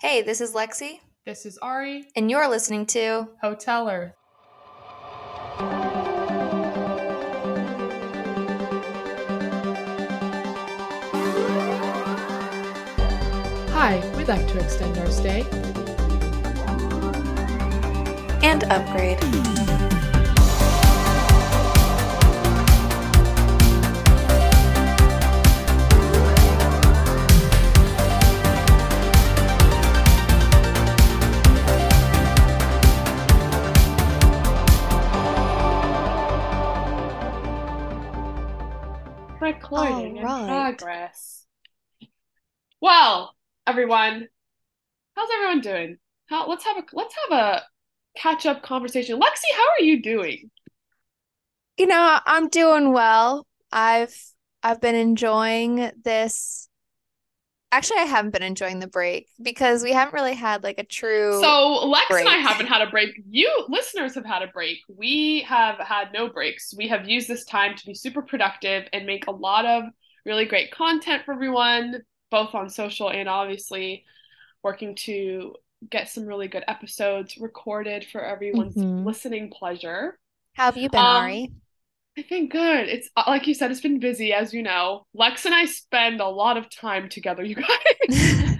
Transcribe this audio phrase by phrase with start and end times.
[0.00, 4.12] Hey, this is Lexi, This is Ari, and you're listening to Hotel Earth.
[13.74, 15.44] Hi, we'd like to extend our stay.
[18.44, 19.67] and Upgrade.
[39.48, 41.46] Recording in progress.
[42.82, 43.34] Well,
[43.66, 44.28] everyone,
[45.16, 45.96] how's everyone doing?
[46.26, 47.62] How let's have a let's have a
[48.14, 49.18] catch up conversation.
[49.18, 50.50] Lexi, how are you doing?
[51.78, 53.46] You know, I'm doing well.
[53.72, 54.14] I've
[54.62, 56.67] I've been enjoying this.
[57.70, 61.38] Actually, I haven't been enjoying the break because we haven't really had like a true
[61.42, 63.10] So Lex and I haven't had a break.
[63.28, 64.78] You listeners have had a break.
[64.88, 66.74] We have had no breaks.
[66.74, 69.84] We have used this time to be super productive and make a lot of
[70.24, 74.04] really great content for everyone, both on social and obviously
[74.62, 75.54] working to
[75.90, 79.04] get some really good episodes recorded for everyone's Mhm.
[79.04, 80.18] listening pleasure.
[80.54, 81.52] How have you been, Um, Ari?
[82.18, 82.88] I think good.
[82.88, 85.06] It's uh, like you said, it's been busy, as you know.
[85.14, 87.54] Lex and I spend a lot of time together, you
[88.10, 88.58] guys.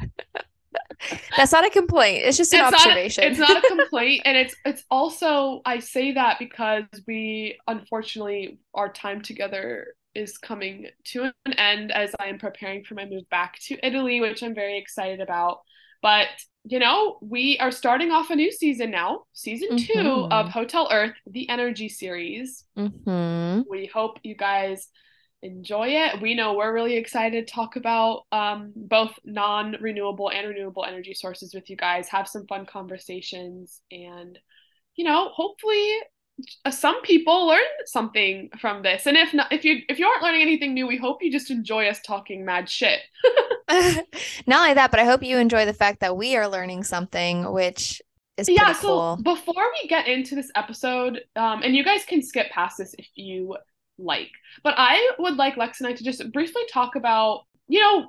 [1.36, 2.24] That's not a complaint.
[2.24, 3.24] It's just an it's not a, observation.
[3.24, 8.92] it's not a complaint and it's it's also I say that because we unfortunately our
[8.92, 13.58] time together is coming to an end as I am preparing for my move back
[13.66, 15.60] to Italy which I'm very excited about
[16.02, 16.28] but
[16.64, 20.32] you know we are starting off a new season now season 2 Mhm.
[20.32, 24.88] of Hotel Earth the energy series hmm we hope you guys
[25.42, 26.20] enjoy it.
[26.20, 31.14] We know we're really excited to talk about um, both non renewable and renewable energy
[31.14, 34.36] sources with you guys, have some fun conversations, and,
[34.96, 35.86] you know, hopefully.
[36.64, 40.22] uh, Some people learn something from this, and if not, if you if you aren't
[40.24, 43.00] learning anything new, we hope you just enjoy us talking mad shit.
[44.46, 47.52] Not only that, but I hope you enjoy the fact that we are learning something,
[47.52, 48.00] which
[48.36, 49.16] is yeah so cool.
[49.16, 53.08] before we get into this episode um and you guys can skip past this if
[53.16, 53.56] you
[53.98, 54.30] like
[54.62, 58.08] but i would like lex and i to just briefly talk about you know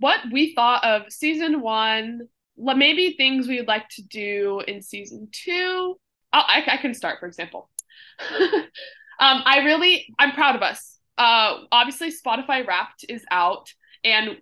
[0.00, 5.98] what we thought of season one maybe things we'd like to do in season two.
[6.32, 7.70] I'll, I, I can start for example.
[9.18, 10.98] Um i really i'm proud of us.
[11.16, 13.72] Uh obviously spotify wrapped is out
[14.04, 14.36] and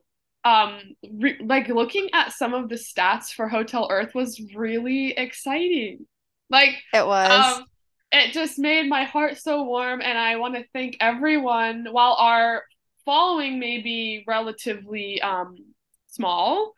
[0.45, 0.79] um
[1.19, 6.07] re- like looking at some of the stats for hotel earth was really exciting
[6.51, 7.31] like It was.
[7.59, 7.65] um
[8.13, 12.63] it just made my heart so warm and i want to thank everyone while our
[13.05, 15.57] following may be relatively um
[16.09, 16.73] small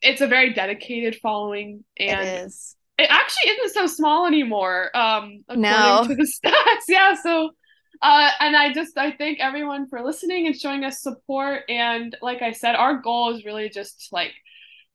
[0.00, 2.76] it's a very dedicated following and is.
[2.98, 6.04] it actually isn't so small anymore um according No.
[6.04, 7.50] to the stats yeah so
[8.02, 12.42] uh and i just i thank everyone for listening and showing us support and like
[12.42, 14.32] i said our goal is really just to like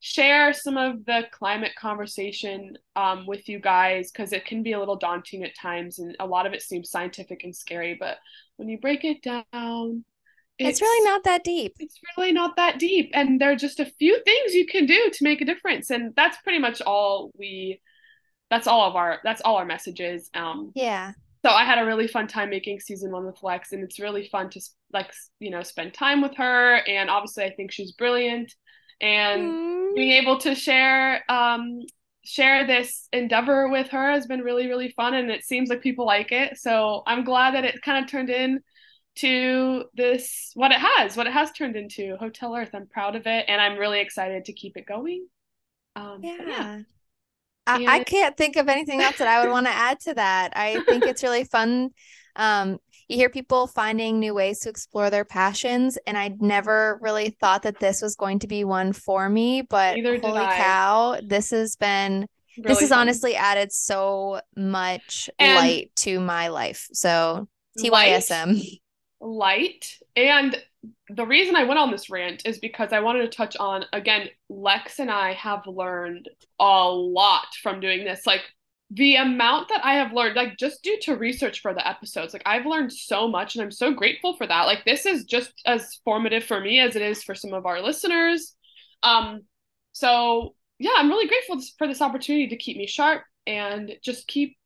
[0.00, 4.78] share some of the climate conversation um with you guys because it can be a
[4.78, 8.18] little daunting at times and a lot of it seems scientific and scary but
[8.56, 10.04] when you break it down
[10.58, 11.74] It's really not that deep.
[11.78, 15.10] it's really not that deep and there are just a few things you can do
[15.12, 17.80] to make a difference and that's pretty much all we
[18.50, 21.12] that's all of our that's all our messages um Yeah.
[21.44, 24.28] So i had a really fun time making season one with lex and it's really
[24.28, 24.60] fun to
[24.92, 28.52] like you know spend time with her and obviously i think she's brilliant.
[29.00, 29.94] And Mm.
[29.94, 31.80] being able to share um
[32.24, 36.06] share this endeavor with her has been really really fun and it seems like people
[36.06, 36.56] like it.
[36.58, 38.60] So i'm glad that it kind of turned in
[39.16, 42.70] to this what it has what it has turned into hotel earth.
[42.74, 45.26] I'm proud of it and i'm really excited to keep it going.
[45.96, 46.36] Um yeah.
[46.46, 46.80] Yeah.
[47.66, 50.52] I, I can't think of anything else that I would want to add to that.
[50.56, 51.90] I think it's really fun.
[52.36, 57.30] Um, you hear people finding new ways to explore their passions, and I never really
[57.40, 61.50] thought that this was going to be one for me, but Neither holy cow, this
[61.50, 62.26] has been
[62.56, 63.00] this has fun.
[63.00, 66.88] honestly added so much And- light to my life.
[66.92, 68.80] So Light, TYSM.
[69.20, 70.56] light and
[71.08, 74.28] the reason I went on this rant is because I wanted to touch on again,
[74.64, 76.28] Lex and I have learned
[76.58, 78.26] a lot from doing this.
[78.26, 78.40] Like
[78.90, 82.42] the amount that I have learned, like just due to research for the episodes, like
[82.46, 84.62] I've learned so much and I'm so grateful for that.
[84.62, 87.80] Like this is just as formative for me as it is for some of our
[87.82, 88.54] listeners.
[89.02, 89.42] Um,
[89.92, 94.56] so yeah, I'm really grateful for this opportunity to keep me sharp and just keep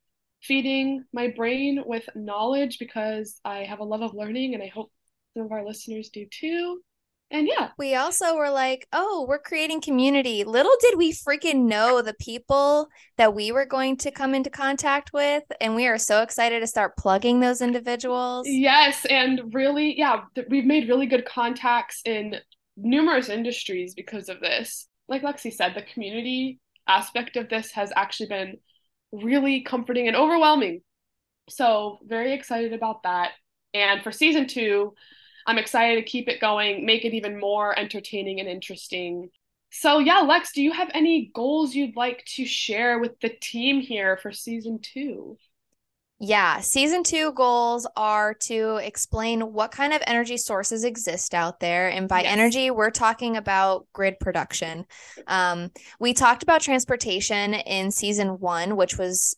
[0.42, 4.92] feeding my brain with knowledge because I have a love of learning and I hope
[5.34, 6.80] some of our listeners do too.
[7.30, 7.70] And yeah.
[7.76, 10.44] We also were like, oh, we're creating community.
[10.44, 12.88] Little did we freaking know the people
[13.18, 15.44] that we were going to come into contact with.
[15.60, 18.46] And we are so excited to start plugging those individuals.
[18.48, 19.04] Yes.
[19.10, 22.36] And really, yeah, we've made really good contacts in
[22.78, 24.88] numerous industries because of this.
[25.06, 28.56] Like Lexi said, the community aspect of this has actually been
[29.12, 30.80] really comforting and overwhelming.
[31.50, 33.32] So, very excited about that.
[33.72, 34.94] And for season two,
[35.48, 39.30] I'm excited to keep it going, make it even more entertaining and interesting.
[39.70, 43.80] So, yeah, Lex, do you have any goals you'd like to share with the team
[43.80, 45.38] here for season two?
[46.20, 51.88] Yeah, season two goals are to explain what kind of energy sources exist out there.
[51.88, 52.32] And by yes.
[52.32, 54.84] energy, we're talking about grid production.
[55.28, 59.34] Um, we talked about transportation in season one, which was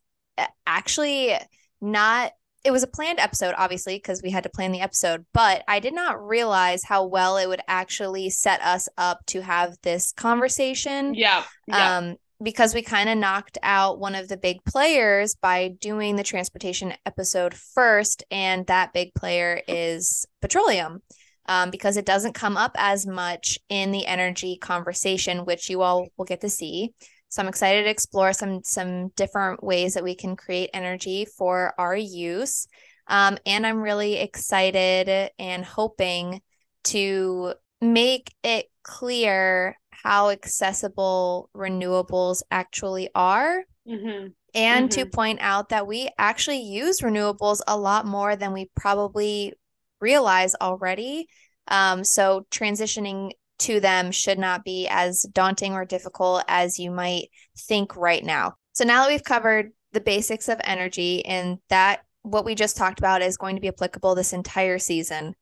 [0.66, 1.34] actually
[1.80, 2.32] not
[2.64, 5.80] it was a planned episode obviously because we had to plan the episode but i
[5.80, 11.14] did not realize how well it would actually set us up to have this conversation
[11.14, 11.98] yeah, yeah.
[11.98, 16.22] um because we kind of knocked out one of the big players by doing the
[16.22, 21.02] transportation episode first and that big player is petroleum
[21.46, 26.08] um, because it doesn't come up as much in the energy conversation which you all
[26.16, 26.92] will get to see
[27.30, 31.72] so I'm excited to explore some some different ways that we can create energy for
[31.78, 32.66] our use.
[33.06, 36.42] Um, and I'm really excited and hoping
[36.84, 43.64] to make it clear how accessible renewables actually are.
[43.88, 44.28] Mm-hmm.
[44.54, 45.00] And mm-hmm.
[45.00, 49.54] to point out that we actually use renewables a lot more than we probably
[50.00, 51.28] realize already.
[51.68, 53.30] Um, so transitioning
[53.60, 58.54] to them should not be as daunting or difficult as you might think right now.
[58.72, 62.98] So now that we've covered the basics of energy and that what we just talked
[62.98, 65.34] about is going to be applicable this entire season.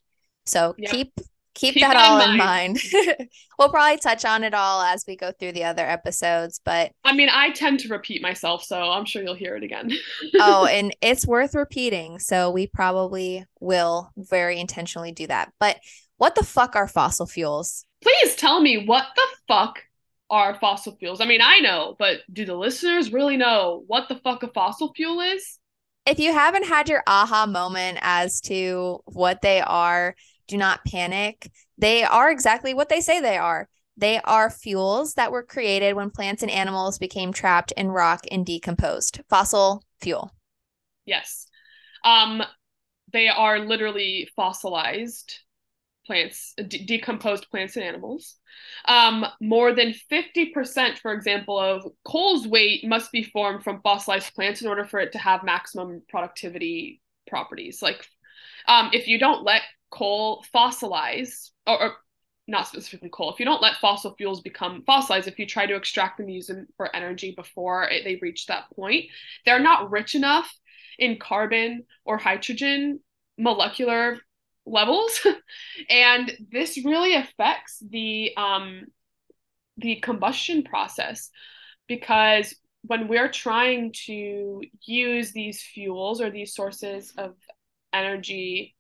[0.47, 0.91] So yep.
[0.91, 1.13] keep
[1.55, 2.79] keep, keep that, that, all in mind.
[2.93, 3.29] mind.
[3.59, 7.13] we'll probably touch on it all as we go through the other episodes, but I
[7.13, 9.91] mean, I tend to repeat myself, so I'm sure you'll hear it again.
[10.37, 15.53] oh, and it's worth repeating, so we probably will very intentionally do that.
[15.59, 15.79] But
[16.17, 17.85] what the fuck are fossil fuels?
[18.03, 19.81] Please tell me what the fuck
[20.31, 21.21] are fossil fuels?
[21.21, 24.93] I mean, I know, but do the listeners really know what the fuck a fossil
[24.95, 25.59] fuel is?
[26.07, 30.15] If you haven't had your aha moment as to what they are,
[30.47, 31.51] do not panic.
[31.77, 33.69] They are exactly what they say they are.
[33.97, 38.47] They are fuels that were created when plants and animals became trapped in rock and
[38.47, 39.21] decomposed.
[39.29, 40.33] Fossil fuel.
[41.05, 41.49] Yes.
[42.05, 42.43] Um,
[43.13, 45.41] they are literally fossilized
[46.09, 48.37] plants, de- decomposed plants and animals.
[48.87, 54.63] Um, more than 50%, for example, of coal's weight must be formed from fossilized plants
[54.63, 57.83] in order for it to have maximum productivity properties.
[57.83, 58.05] Like,
[58.67, 61.93] um, if you don't let coal fossilize, or, or
[62.49, 65.77] not specifically coal, if you don't let fossil fuels become fossilized, if you try to
[65.77, 69.05] extract them, use them for energy before it, they reach that point,
[69.45, 70.51] they're not rich enough
[70.99, 73.01] in carbon or hydrogen
[73.39, 74.19] molecular
[74.71, 75.21] levels.
[75.91, 78.87] And this really affects the um
[79.77, 81.31] the combustion process
[81.87, 87.35] because when we're trying to use these fuels or these sources of
[87.93, 88.75] energy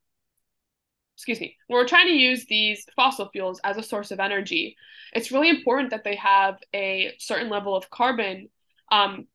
[1.15, 4.77] excuse me when we're trying to use these fossil fuels as a source of energy
[5.13, 8.49] it's really important that they have a certain level of carbon
[8.91, 9.27] um,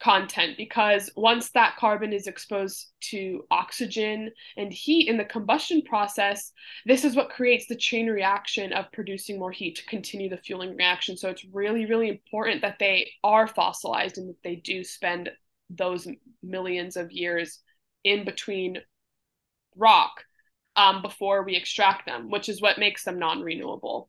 [0.00, 6.52] content because once that carbon is exposed to oxygen and heat in the combustion process,
[6.86, 10.76] this is what creates the chain reaction of producing more heat to continue the fueling
[10.76, 11.16] reaction.
[11.16, 15.30] So it's really, really important that they are fossilized and that they do spend
[15.70, 16.06] those
[16.42, 17.60] millions of years
[18.04, 18.78] in between
[19.76, 20.24] rock
[20.76, 24.08] um, before we extract them, which is what makes them non renewable.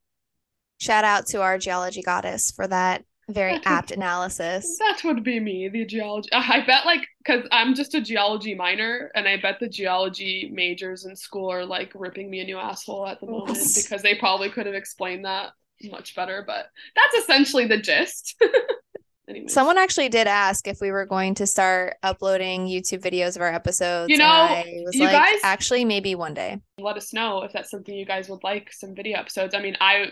[0.79, 4.77] Shout out to our geology goddess for that very apt analysis.
[4.79, 6.29] That would be me, the geology.
[6.33, 11.05] I bet, like, because I'm just a geology minor, and I bet the geology majors
[11.05, 13.39] in school are like ripping me a new asshole at the oh.
[13.39, 15.51] moment because they probably could have explained that
[15.91, 16.43] much better.
[16.45, 18.41] But that's essentially the gist.
[19.29, 19.53] Anyways.
[19.53, 23.53] Someone actually did ask if we were going to start uploading YouTube videos of our
[23.53, 24.09] episodes.
[24.09, 26.59] You know, you like, guys actually maybe one day.
[26.79, 29.53] Let us know if that's something you guys would like some video episodes.
[29.53, 30.07] I mean, I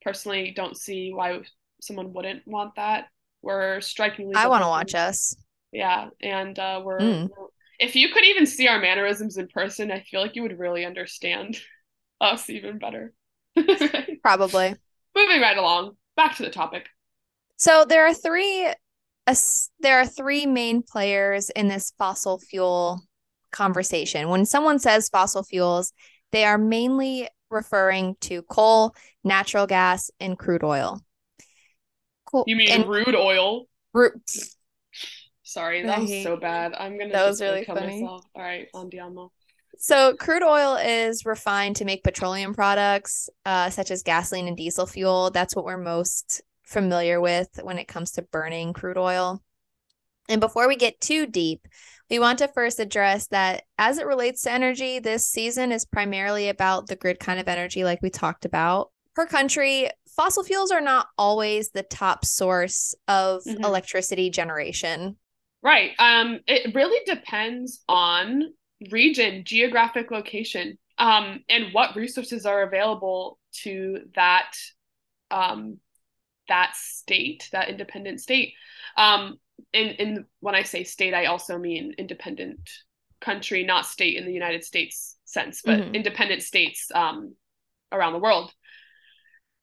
[0.00, 1.40] personally don't see why
[1.84, 3.06] someone wouldn't want that.
[3.42, 4.34] We're strikingly.
[4.34, 5.36] I want to watch us.
[5.72, 7.28] Yeah, and uh, we're, mm.
[7.28, 7.46] we're.
[7.78, 10.84] If you could even see our mannerisms in person, I feel like you would really
[10.84, 11.58] understand
[12.20, 13.12] us even better.
[14.22, 14.74] Probably.
[15.16, 16.88] Moving right along, back to the topic.
[17.56, 18.68] So there are three.
[19.80, 23.00] There are three main players in this fossil fuel
[23.52, 24.28] conversation.
[24.28, 25.92] When someone says fossil fuels,
[26.30, 31.00] they are mainly referring to coal, natural gas, and crude oil.
[32.34, 32.42] Cool.
[32.48, 33.66] You mean and rude oil?
[33.92, 34.28] Root.
[35.44, 36.74] Sorry, that was so bad.
[36.76, 37.12] I'm gonna.
[37.12, 38.00] That was really funny.
[38.00, 38.24] Myself.
[38.34, 39.30] All right, andiamo.
[39.78, 44.84] So, crude oil is refined to make petroleum products, uh, such as gasoline and diesel
[44.84, 45.30] fuel.
[45.30, 49.40] That's what we're most familiar with when it comes to burning crude oil.
[50.28, 51.68] And before we get too deep,
[52.10, 56.48] we want to first address that as it relates to energy, this season is primarily
[56.48, 58.90] about the grid kind of energy, like we talked about.
[59.14, 63.64] Per country, fossil fuels are not always the top source of mm-hmm.
[63.64, 65.16] electricity generation.
[65.62, 65.92] Right.
[65.98, 68.52] Um, it really depends on
[68.90, 74.52] region, geographic location, um, and what resources are available to that
[75.30, 75.78] um,
[76.48, 78.52] that state, that independent state.
[78.96, 79.38] Um,
[79.72, 82.60] in in when I say state, I also mean independent
[83.20, 85.94] country, not state in the United States sense, but mm-hmm.
[85.94, 87.34] independent states um,
[87.90, 88.52] around the world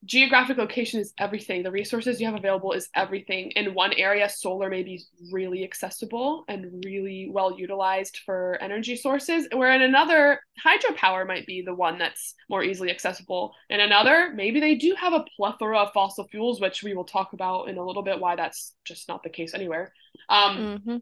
[0.05, 1.61] geographic location is everything.
[1.61, 3.51] The resources you have available is everything.
[3.51, 9.47] In one area, solar may be really accessible and really well utilized for energy sources,
[9.53, 13.53] where in another, hydropower might be the one that's more easily accessible.
[13.69, 17.33] In another, maybe they do have a plethora of fossil fuels, which we will talk
[17.33, 19.93] about in a little bit why that's just not the case anywhere.
[20.29, 20.97] Um, mm-hmm.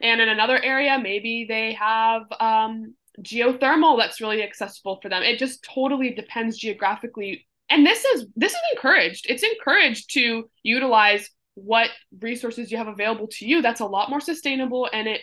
[0.00, 5.22] And in another area, maybe they have um, geothermal that's really accessible for them.
[5.22, 9.26] It just totally depends geographically and this is this is encouraged.
[9.28, 11.90] It's encouraged to utilize what
[12.20, 15.20] resources you have available to you that's a lot more sustainable and it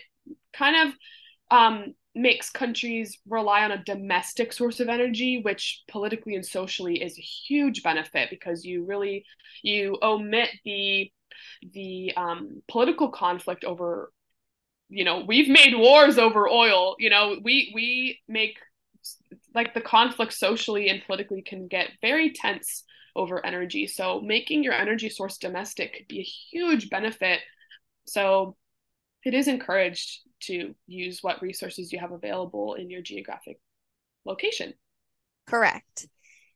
[0.52, 0.94] kind of
[1.56, 7.18] um, makes countries rely on a domestic source of energy which politically and socially is
[7.18, 9.24] a huge benefit because you really
[9.62, 11.10] you omit the
[11.72, 14.10] the um, political conflict over
[14.88, 18.58] you know we've made wars over oil you know we we make
[19.54, 23.86] like the conflict socially and politically can get very tense over energy.
[23.86, 27.40] So making your energy source domestic could be a huge benefit.
[28.06, 28.56] So
[29.24, 33.60] it is encouraged to use what resources you have available in your geographic
[34.24, 34.74] location.
[35.46, 36.08] Correct.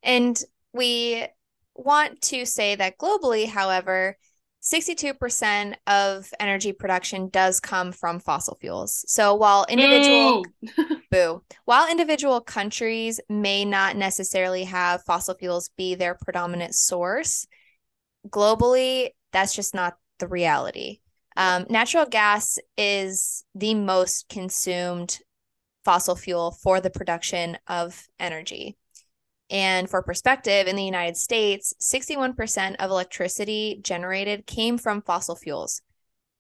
[0.03, 0.41] And
[0.73, 1.27] we
[1.75, 4.17] want to say that globally, however,
[4.67, 9.05] 62% of energy production does come from fossil fuels.
[9.07, 10.45] So while individual
[10.77, 11.01] boo.
[11.11, 17.47] boo, while individual countries may not necessarily have fossil fuels be their predominant source,
[18.29, 20.99] globally that's just not the reality.
[21.37, 25.21] Um, natural gas is the most consumed
[25.85, 28.77] fossil fuel for the production of energy.
[29.49, 35.83] And for perspective, in the United States, 61% of electricity generated came from fossil fuels,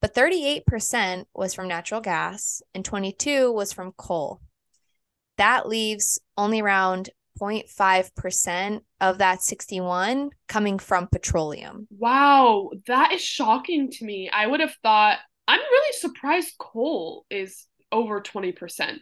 [0.00, 4.40] but 38% was from natural gas and 22 was from coal.
[5.36, 7.10] That leaves only around
[7.40, 11.86] 0.5% of that 61 coming from petroleum.
[11.96, 14.30] Wow, that is shocking to me.
[14.32, 18.98] I would have thought I'm really surprised coal is over 20%.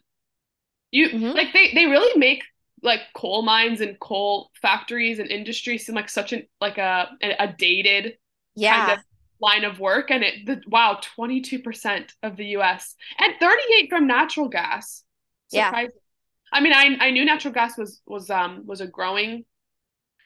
[0.90, 1.26] You mm-hmm.
[1.36, 2.44] like they they really make
[2.84, 7.52] like coal mines and coal factories and industry seem like such an like a a
[7.58, 8.18] dated
[8.54, 8.86] yeah.
[8.86, 9.04] kind of
[9.40, 14.48] line of work and it the, wow 22% of the US and 38 from natural
[14.48, 15.02] gas.
[15.48, 15.90] Surprising.
[15.94, 19.44] yeah I mean I I knew natural gas was was um was a growing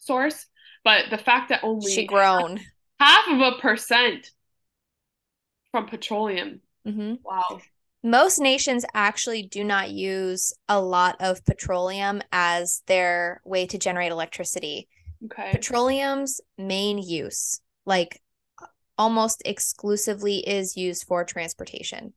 [0.01, 0.47] source
[0.85, 2.59] but the fact that only she grown.
[2.99, 4.31] half, half of a percent
[5.71, 6.61] from petroleum.
[6.87, 7.15] Mm-hmm.
[7.25, 7.61] wow
[8.03, 14.13] most nations actually do not use a lot of petroleum as their way to generate
[14.13, 14.89] electricity.
[15.25, 15.51] Okay.
[15.53, 18.23] Petroleum's main use, like
[18.97, 22.13] almost exclusively, is used for transportation,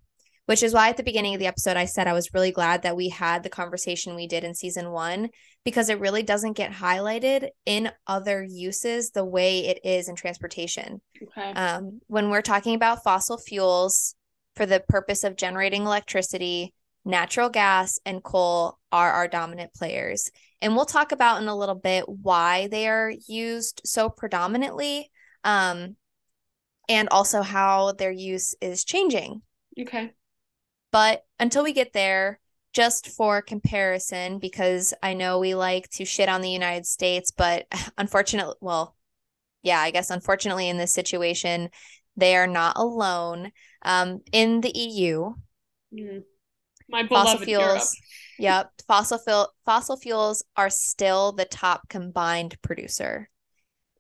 [0.46, 2.84] which is why at the beginning of the episode, I said I was really glad
[2.84, 5.30] that we had the conversation we did in season one
[5.66, 11.02] because it really doesn't get highlighted in other uses the way it is in transportation.
[11.24, 11.54] Okay.
[11.54, 14.16] Um, when we're talking about fossil fuels,
[14.56, 16.74] for the purpose of generating electricity,
[17.06, 20.30] natural gas and coal are our dominant players.
[20.62, 25.10] And we'll talk about in a little bit why they are used so predominantly
[25.44, 25.96] um,
[26.88, 29.42] and also how their use is changing.
[29.80, 30.12] Okay.
[30.92, 32.40] But until we get there,
[32.74, 37.66] just for comparison, because I know we like to shit on the United States, but
[37.98, 38.96] unfortunately, well,
[39.64, 41.70] yeah, I guess unfortunately in this situation,
[42.16, 43.52] they are not alone.
[43.84, 45.34] Um, in the EU,
[45.94, 46.24] mm.
[46.90, 47.96] my fossil fuels.
[48.40, 53.30] Yep, fossil fuel fossil fuels are still the top combined producer.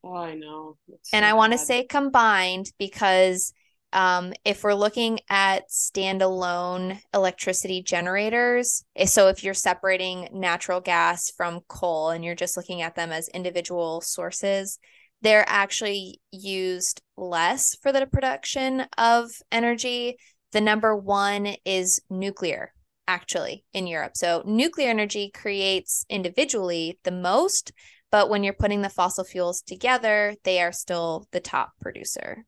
[0.03, 0.77] Oh, I know.
[1.13, 3.53] And I want to say combined because
[3.94, 11.30] um, if we're looking at standalone electricity generators, eh, so if you're separating natural gas
[11.30, 14.80] from coal and you're just looking at them as individual sources,
[15.22, 20.18] they're actually used less for the production of energy.
[20.51, 22.74] The number one is nuclear,
[23.08, 24.13] actually, in Europe.
[24.16, 27.72] So nuclear energy creates individually the most,
[28.12, 32.46] but when you're putting the fossil fuels together, they are still the top producer.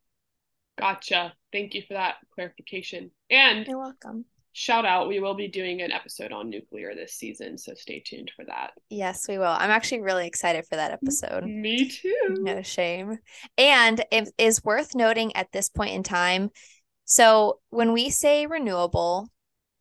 [0.80, 1.34] Gotcha.
[1.51, 3.12] Thank you for that clarification.
[3.30, 4.25] And you're welcome.
[4.53, 8.31] Shout out, we will be doing an episode on nuclear this season, so stay tuned
[8.36, 8.72] for that.
[8.89, 9.45] Yes, we will.
[9.45, 11.43] I'm actually really excited for that episode.
[11.43, 12.38] Me too.
[12.39, 13.17] No shame.
[13.57, 16.51] And it is worth noting at this point in time.
[17.05, 19.29] So, when we say renewable,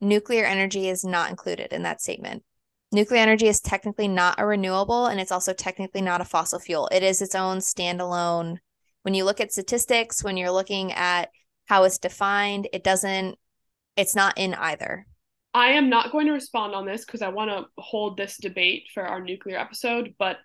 [0.00, 2.43] nuclear energy is not included in that statement.
[2.91, 6.88] Nuclear energy is technically not a renewable and it's also technically not a fossil fuel.
[6.91, 8.59] It is its own standalone
[9.02, 11.31] when you look at statistics, when you're looking at
[11.67, 13.37] how it's defined, it doesn't,
[13.97, 15.07] it's not in either.
[15.55, 18.85] I am not going to respond on this because I want to hold this debate
[18.95, 20.39] for our nuclear episode, but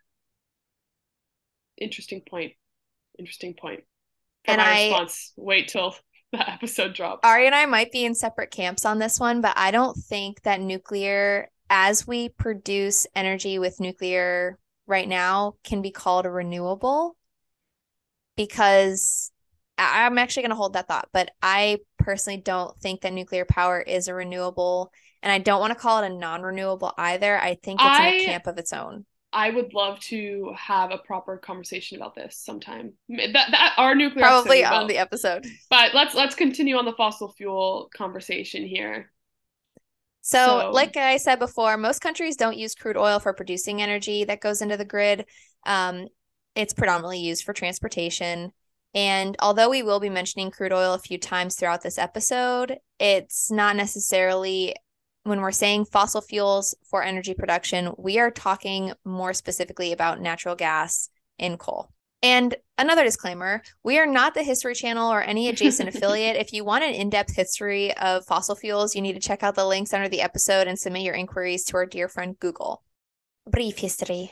[1.77, 2.54] interesting point.
[3.18, 3.82] Interesting point.
[4.46, 5.96] For and I response, wait till
[6.34, 7.22] the episode drops.
[7.24, 10.42] Ari and I might be in separate camps on this one, but I don't think
[10.44, 17.16] that nuclear, as we produce energy with nuclear right now, can be called a renewable
[18.36, 19.32] because
[19.77, 23.81] I'm actually going to hold that thought, but I personally don't think that nuclear power
[23.81, 27.37] is a renewable, and I don't want to call it a non-renewable either.
[27.37, 29.05] I think it's I, in a camp of its own.
[29.33, 32.93] I would love to have a proper conversation about this sometime.
[33.09, 35.45] That that our nuclear probably on the episode.
[35.69, 39.11] But let's let's continue on the fossil fuel conversation here.
[40.21, 44.23] So, so, like I said before, most countries don't use crude oil for producing energy
[44.23, 45.25] that goes into the grid.
[45.65, 46.07] Um,
[46.55, 48.53] it's predominantly used for transportation.
[48.98, 53.51] And although we will be mentioning crude oil a few times throughout this episode, it's
[53.51, 54.74] not necessarily
[55.22, 60.56] when we're saying fossil fuels for energy production, we are talking more specifically about natural
[60.56, 61.92] gas and coal.
[62.24, 66.36] And another disclaimer we are not the History Channel or any adjacent affiliate.
[66.48, 69.53] If you want an in depth history of fossil fuels, you need to check out
[69.53, 72.81] the links under the episode and submit your inquiries to our dear friend Google
[73.48, 74.31] brief history.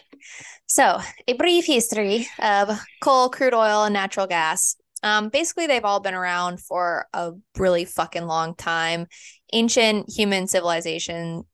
[0.67, 4.75] So, a brief history of coal, crude oil, and natural gas.
[5.03, 9.07] Um, basically, they've all been around for a really fucking long time.
[9.53, 11.45] Ancient human civilizations,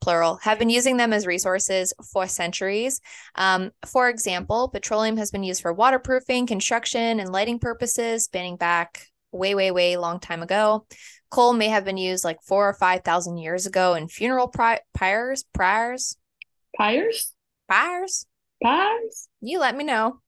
[0.00, 3.00] plural, have been using them as resources for centuries.
[3.36, 9.06] Um, for example, petroleum has been used for waterproofing, construction, and lighting purposes, spanning back
[9.32, 10.86] way, way, way long time ago.
[11.30, 14.80] Coal may have been used like four or five thousand years ago in funeral pri-
[14.94, 16.16] pyres, pyres,
[16.76, 17.32] Pyres?
[17.70, 18.26] Pyres?
[18.62, 19.28] Pyres?
[19.40, 20.20] You let me know.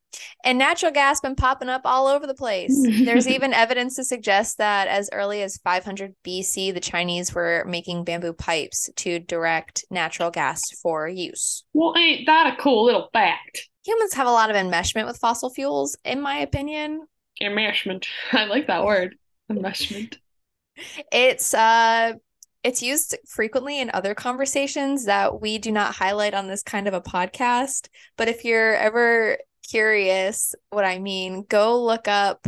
[0.45, 2.75] And natural gas been popping up all over the place.
[3.05, 8.05] There's even evidence to suggest that as early as 500 BC, the Chinese were making
[8.05, 11.65] bamboo pipes to direct natural gas for use.
[11.73, 13.69] Well, ain't that a cool little fact?
[13.87, 17.07] Humans have a lot of enmeshment with fossil fuels, in my opinion.
[17.43, 18.07] Enmeshment.
[18.33, 19.17] I like that word.
[19.51, 20.19] Enmeshment.
[21.11, 22.15] It's uh
[22.65, 26.95] it's used frequently in other conversations that we do not highlight on this kind of
[26.95, 27.89] a podcast.
[28.17, 32.47] But if you're ever curious what I mean, go look up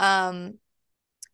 [0.00, 0.54] um,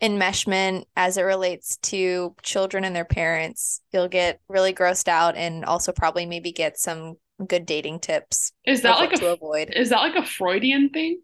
[0.03, 3.81] enmeshment as it relates to children and their parents.
[3.93, 7.15] You'll get really grossed out and also probably maybe get some
[7.45, 8.53] good dating tips.
[8.67, 9.73] Is that like a to avoid?
[9.75, 11.21] Is that like a Freudian thing?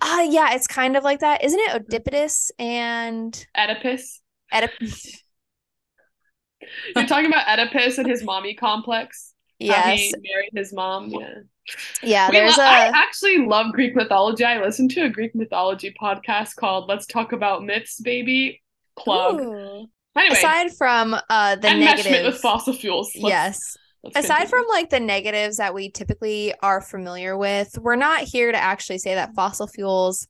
[0.00, 1.44] Uh yeah, it's kind of like that.
[1.44, 4.20] Isn't it Oedipus and Oedipus?
[4.52, 5.20] Oedipus.
[6.96, 9.34] You're talking about Oedipus and his mommy complex.
[9.58, 9.98] Yes.
[9.98, 11.08] he married his mom.
[11.08, 11.34] Yeah.
[12.02, 12.66] Yeah, there's lo- a.
[12.66, 14.44] I actually love Greek mythology.
[14.44, 18.62] I listened to a Greek mythology podcast called "Let's Talk About Myths, Baby."
[18.98, 19.40] Plug.
[19.40, 19.86] Ooh.
[20.16, 23.10] Anyway, aside from uh the negatives with fossil fuels.
[23.14, 23.76] Let's, yes.
[24.02, 24.50] Let's aside continue.
[24.50, 28.98] from like the negatives that we typically are familiar with, we're not here to actually
[28.98, 30.28] say that fossil fuels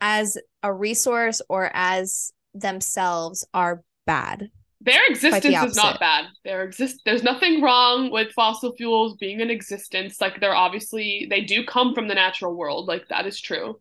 [0.00, 4.50] as a resource or as themselves are bad.
[4.80, 6.26] Their existence the is not bad.
[6.44, 10.20] There exist there's nothing wrong with fossil fuels being in existence.
[10.20, 12.86] Like they're obviously they do come from the natural world.
[12.86, 13.80] Like that is true.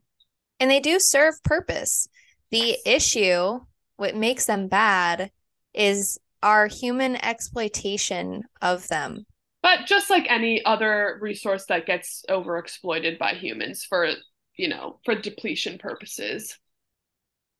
[0.60, 2.08] And they do serve purpose.
[2.50, 3.60] The issue,
[3.98, 5.32] what makes them bad,
[5.74, 9.26] is our human exploitation of them.
[9.62, 14.10] But just like any other resource that gets overexploited by humans for,
[14.56, 16.58] you know, for depletion purposes.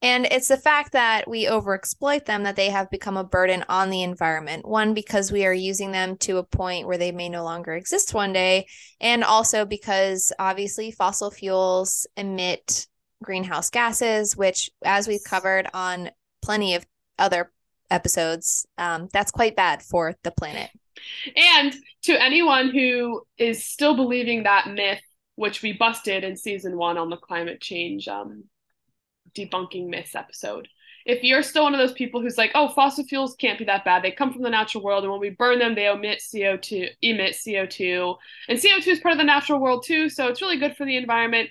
[0.02, 3.90] And it's the fact that we overexploit them that they have become a burden on
[3.90, 4.68] the environment.
[4.68, 8.14] One, because we are using them to a point where they may no longer exist
[8.14, 8.68] one day.
[9.02, 12.88] And also because obviously fossil fuels emit
[13.24, 16.12] greenhouse gases, which, as we've covered on
[16.44, 16.86] plenty of
[17.18, 17.52] other
[17.90, 20.70] episodes, um, that's quite bad for the planet.
[21.36, 25.02] And to anyone who is still believing that myth,
[25.36, 28.44] which we busted in season one on the climate change um,
[29.38, 30.68] debunking myths episode,
[31.06, 33.86] if you're still one of those people who's like, oh, fossil fuels can't be that
[33.86, 34.04] bad.
[34.04, 37.36] They come from the natural world, and when we burn them, they emit CO2, emit
[37.36, 38.16] CO2,
[38.50, 40.10] and CO2 is part of the natural world too.
[40.10, 41.50] So it's really good for the environment.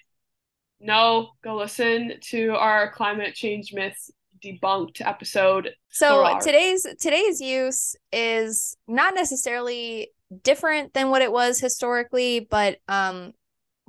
[0.79, 4.11] No, go listen to our climate change myths
[4.45, 5.71] debunked episode.
[5.89, 10.11] So today's today's use is not necessarily
[10.43, 13.33] different than what it was historically, but um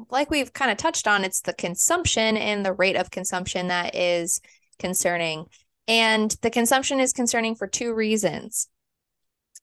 [0.10, 3.96] like we've kind of touched on, it's the consumption and the rate of consumption that
[3.96, 4.42] is
[4.80, 5.46] concerning.
[5.88, 8.68] And the consumption is concerning for two reasons.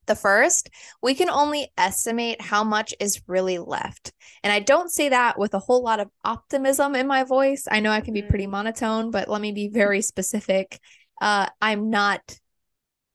[0.06, 0.68] The first,
[1.02, 4.12] we can only estimate how much is really left.
[4.42, 7.66] And I don't say that with a whole lot of optimism in my voice.
[7.70, 8.50] I know I can be pretty mm.
[8.50, 10.78] monotone, but let me be very specific.
[11.20, 12.38] Uh, I'm not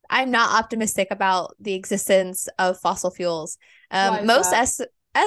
[0.09, 3.59] I'm not optimistic about the existence of fossil fuels.
[3.91, 4.81] Um, most es-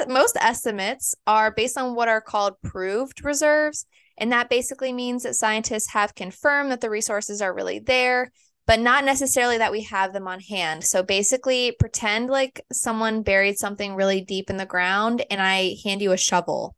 [0.09, 3.87] most estimates are based on what are called proved reserves,
[4.19, 8.31] and that basically means that scientists have confirmed that the resources are really there,
[8.67, 10.85] but not necessarily that we have them on hand.
[10.85, 16.01] So basically, pretend like someone buried something really deep in the ground and I hand
[16.01, 16.77] you a shovel.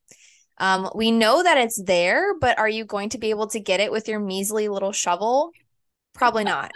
[0.59, 3.81] Um, we know that it's there, but are you going to be able to get
[3.81, 5.51] it with your measly little shovel?
[6.15, 6.71] Probably not.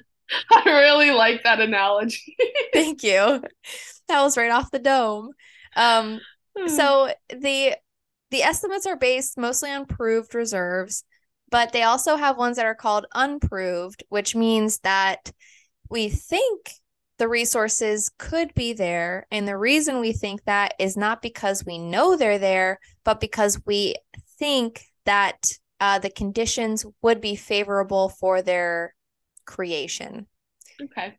[0.50, 2.36] I really like that analogy.
[2.74, 3.42] Thank you.
[4.08, 5.30] That was right off the dome.
[5.78, 6.20] Um,
[6.66, 7.76] so the
[8.30, 11.04] the estimates are based mostly on proved reserves,
[11.50, 15.32] but they also have ones that are called unproved, which means that
[15.88, 16.72] we think
[17.18, 19.26] the resources could be there.
[19.30, 23.60] And the reason we think that is not because we know they're there, but because
[23.64, 23.94] we
[24.38, 28.94] think that uh, the conditions would be favorable for their
[29.46, 30.26] creation.
[30.82, 31.18] Okay.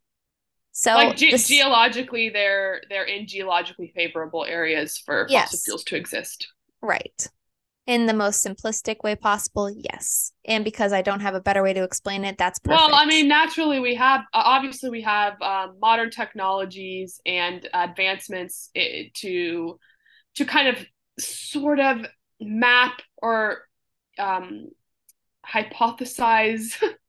[0.80, 5.52] So like ge- this, geologically, they're they're in geologically favorable areas for yes.
[5.52, 6.48] fossil fuels to exist.
[6.82, 7.28] Right.
[7.86, 10.32] In the most simplistic way possible, yes.
[10.46, 12.80] And because I don't have a better way to explain it, that's perfect.
[12.80, 19.10] Well, I mean, naturally, we have obviously we have um, modern technologies and advancements eh,
[19.16, 19.78] to
[20.36, 20.86] to kind of
[21.20, 22.06] sort of
[22.40, 23.64] map or
[24.18, 24.70] um,
[25.46, 26.82] hypothesize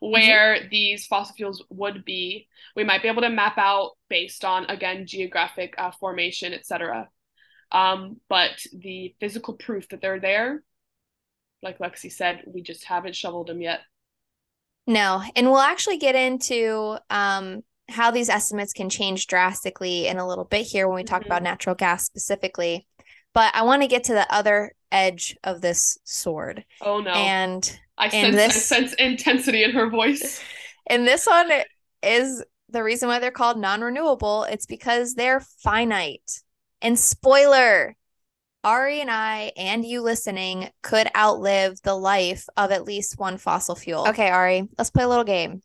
[0.00, 0.68] where mm-hmm.
[0.70, 2.48] these fossil fuels would be.
[2.76, 7.08] We might be able to map out based on again geographic uh, formation, etc.
[7.72, 10.62] Um, but the physical proof that they're there,
[11.62, 13.80] like Lexi said, we just haven't shoveled them yet.
[14.86, 15.22] No.
[15.34, 20.44] And we'll actually get into um, how these estimates can change drastically in a little
[20.44, 21.32] bit here when we talk mm-hmm.
[21.32, 22.86] about natural gas specifically.
[23.34, 26.64] But I want to get to the other edge of this sword.
[26.80, 27.10] Oh no.
[27.10, 30.42] And I sense this, I sense intensity in her voice.
[30.86, 31.50] And this one
[32.02, 34.44] is the reason why they're called non-renewable.
[34.44, 36.42] It's because they're finite.
[36.82, 37.96] And spoiler,
[38.64, 43.74] Ari and I and you listening could outlive the life of at least one fossil
[43.74, 44.06] fuel.
[44.08, 45.62] Okay, Ari, let's play a little game.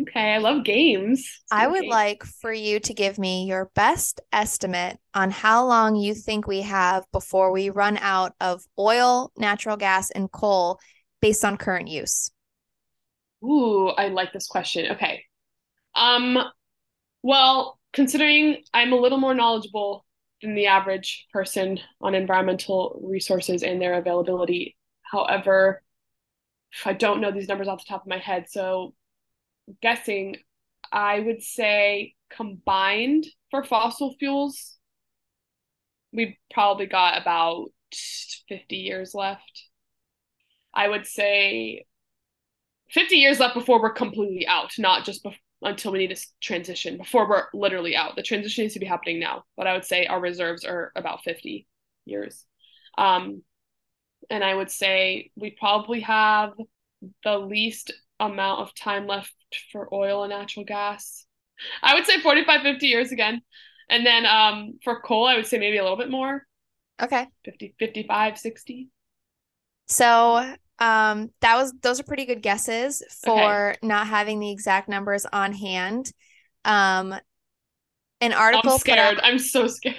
[0.00, 1.40] Okay, I love games.
[1.52, 6.14] I would like for you to give me your best estimate on how long you
[6.14, 10.80] think we have before we run out of oil, natural gas, and coal
[11.20, 12.32] based on current use.
[13.44, 14.92] Ooh, I like this question.
[14.92, 15.22] Okay.
[15.94, 16.38] Um
[17.22, 20.04] well, considering I'm a little more knowledgeable
[20.42, 24.76] than the average person on environmental resources and their availability.
[25.02, 25.82] However,
[26.84, 28.94] I don't know these numbers off the top of my head, so
[29.82, 30.36] guessing,
[30.92, 34.76] I would say combined for fossil fuels,
[36.12, 37.68] we probably got about
[38.48, 39.68] 50 years left.
[40.72, 41.84] I would say
[42.90, 45.26] 50 years left before we're completely out, not just
[45.62, 48.16] until we need to transition before we're literally out.
[48.16, 51.24] The transition needs to be happening now, but I would say our reserves are about
[51.24, 51.66] 50
[52.04, 52.44] years.
[52.98, 53.42] Um,
[54.30, 56.52] and I would say we probably have
[57.24, 59.32] the least amount of time left
[59.72, 61.26] for oil and natural gas.
[61.82, 63.40] I would say 45, 50 years again.
[63.88, 66.42] And then um, for coal, I would say maybe a little bit more.
[67.00, 67.26] Okay.
[67.44, 68.88] 50, 55, 60.
[69.88, 73.78] So um, that was those are pretty good guesses for okay.
[73.82, 76.10] not having the exact numbers on hand.
[76.64, 77.14] Um,
[78.20, 78.72] an article.
[78.72, 79.20] I'm scared.
[79.22, 79.96] I'm so scared.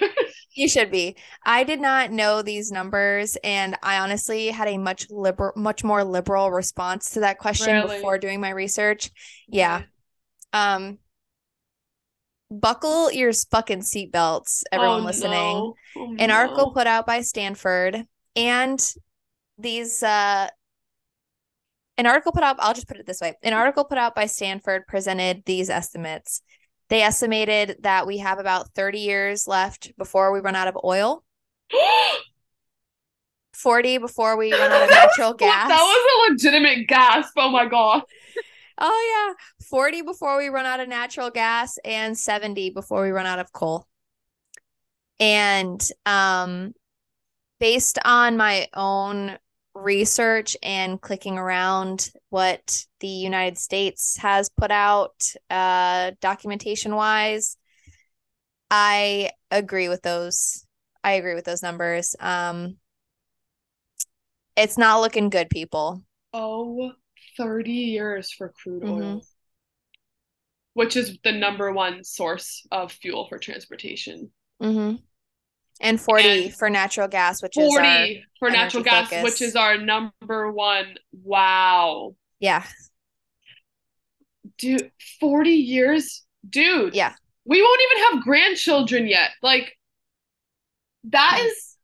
[0.56, 1.16] You should be.
[1.44, 6.02] I did not know these numbers, and I honestly had a much liberal, much more
[6.02, 7.96] liberal response to that question really?
[7.96, 9.10] before doing my research.
[9.48, 9.82] Yeah.
[10.52, 10.98] Um.
[12.48, 15.32] Buckle your fucking seatbelts, everyone oh, listening.
[15.32, 15.74] No.
[15.96, 16.34] Oh, An no.
[16.34, 18.04] article put out by Stanford,
[18.36, 18.94] and
[19.58, 20.48] these uh
[21.98, 24.26] an article put out, I'll just put it this way an article put out by
[24.26, 26.42] Stanford presented these estimates.
[26.88, 31.24] They estimated that we have about 30 years left before we run out of oil.
[33.54, 35.68] 40 before we run out of natural gas.
[35.68, 37.32] That was a legitimate gasp.
[37.36, 38.02] Oh my god.
[38.78, 43.24] Oh yeah, 40 before we run out of natural gas and 70 before we run
[43.24, 43.86] out of coal.
[45.18, 46.74] And um
[47.58, 49.38] based on my own
[49.76, 57.56] research and clicking around what the United States has put out uh documentation wise,
[58.70, 60.66] I agree with those.
[61.04, 62.16] I agree with those numbers.
[62.18, 62.78] Um
[64.56, 66.02] it's not looking good, people.
[66.32, 66.92] Oh
[67.36, 69.18] 30 years for crude oil, mm-hmm.
[70.72, 74.30] which is the number one source of fuel for transportation.
[74.62, 74.96] Mm-hmm.
[75.80, 79.24] And 40 and for natural gas, which 40 is 40 for natural gas, focus.
[79.24, 80.96] which is our number one.
[81.22, 82.16] Wow.
[82.40, 82.64] Yeah.
[84.58, 86.24] Dude, 40 years?
[86.48, 86.94] Dude.
[86.94, 87.14] Yeah.
[87.44, 89.30] We won't even have grandchildren yet.
[89.42, 89.76] Like,
[91.04, 91.76] that is.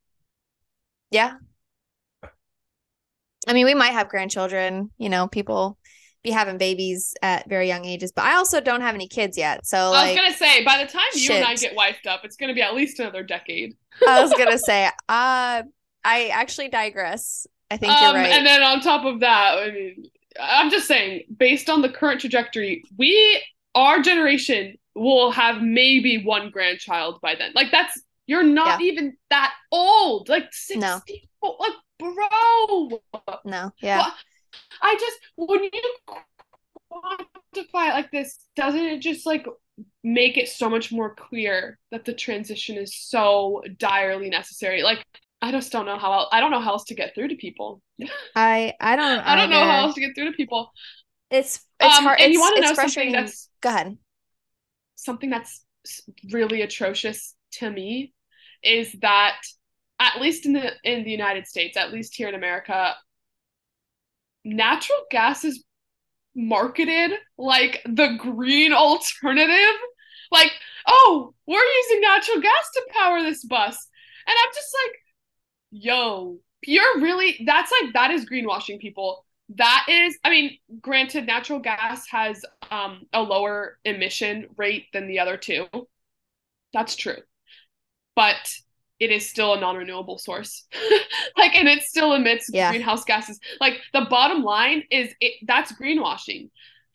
[1.10, 1.34] Yeah.
[3.46, 5.76] I mean, we might have grandchildren, you know, people
[6.22, 9.66] be having babies at very young ages, but I also don't have any kids yet.
[9.66, 12.36] So I was gonna say, by the time you and I get wifed up, it's
[12.36, 13.76] gonna be at least another decade.
[14.06, 15.62] I was gonna say, uh,
[16.04, 17.46] I actually digress.
[17.70, 18.32] I think um, you're right.
[18.32, 20.04] And then on top of that, I mean,
[20.40, 23.42] I'm just saying, based on the current trajectory, we,
[23.74, 27.52] our generation, will have maybe one grandchild by then.
[27.54, 28.86] Like that's you're not yeah.
[28.86, 30.28] even that old.
[30.28, 31.00] Like sixty, no.
[31.42, 33.00] like bro.
[33.44, 34.10] No, yeah.
[34.80, 35.70] I just when you
[36.92, 39.46] quantify it like this, doesn't it just like
[40.04, 44.82] make it so much more clear that the transition is so direly necessary?
[44.82, 45.04] Like
[45.40, 47.36] I just don't know how else, I don't know how else to get through to
[47.36, 47.82] people.
[48.36, 50.70] I I don't I don't know how else to get through to people.
[51.30, 52.20] It's it's um, hard.
[52.20, 53.96] And it's, you want to know something that's go ahead.
[54.96, 55.64] Something that's
[56.30, 58.12] really atrocious to me
[58.62, 59.40] is that
[59.98, 62.94] at least in the in the United States, at least here in America,
[64.44, 65.64] natural gas is
[66.34, 69.80] marketed like the green alternative.
[70.30, 70.52] Like,
[70.86, 73.88] oh, we're using natural gas to power this bus.
[74.26, 74.98] And I'm just like,
[75.70, 79.26] yo, you're really that's like that is greenwashing people.
[79.56, 85.18] That is, I mean, granted, natural gas has um, a lower emission rate than the
[85.18, 85.66] other two.
[86.72, 87.18] That's true.
[88.16, 88.50] But
[89.02, 90.64] it is still a non-renewable source.
[91.36, 92.70] Like and it still emits yeah.
[92.70, 93.40] greenhouse gases.
[93.60, 96.50] Like the bottom line is it that's greenwashing.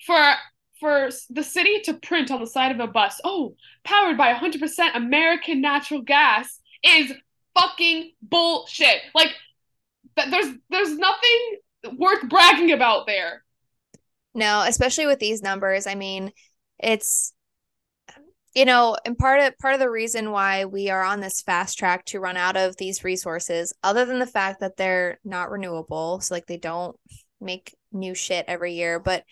[0.05, 0.33] For
[0.79, 4.95] for the city to print on the side of a bus oh powered by 100%
[4.95, 7.11] american natural gas is
[7.57, 9.01] fucking bullshit.
[9.15, 9.33] Like
[10.15, 11.57] th- there's there's nothing
[11.97, 13.43] worth bragging about there.
[14.33, 16.31] No especially with these numbers i mean
[16.79, 17.33] it's
[18.53, 21.77] you know and part of part of the reason why we are on this fast
[21.77, 26.19] track to run out of these resources other than the fact that they're not renewable
[26.19, 26.97] so like they don't
[27.39, 29.23] make new shit every year but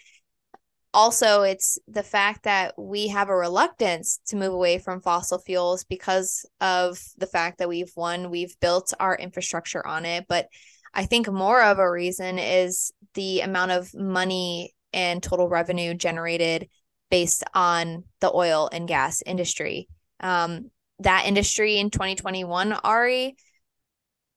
[0.94, 5.84] also it's the fact that we have a reluctance to move away from fossil fuels
[5.84, 10.48] because of the fact that we've won we've built our infrastructure on it but
[10.94, 16.70] i think more of a reason is the amount of money and total revenue generated
[17.16, 19.88] based on the oil and gas industry.
[20.20, 23.38] Um, that industry in 2021, Ari,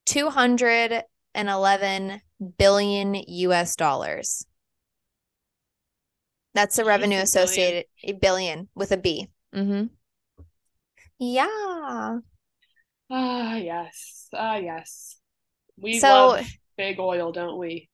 [0.05, 2.21] 211
[2.57, 4.45] billion US dollars.
[6.53, 9.27] That's the revenue associated a billion with a B.
[9.53, 9.87] Mm-hmm.
[11.19, 12.19] Yeah.
[13.11, 14.29] Ah, yes.
[14.33, 15.17] Ah, yes.
[15.75, 17.89] We so, love big oil, don't we?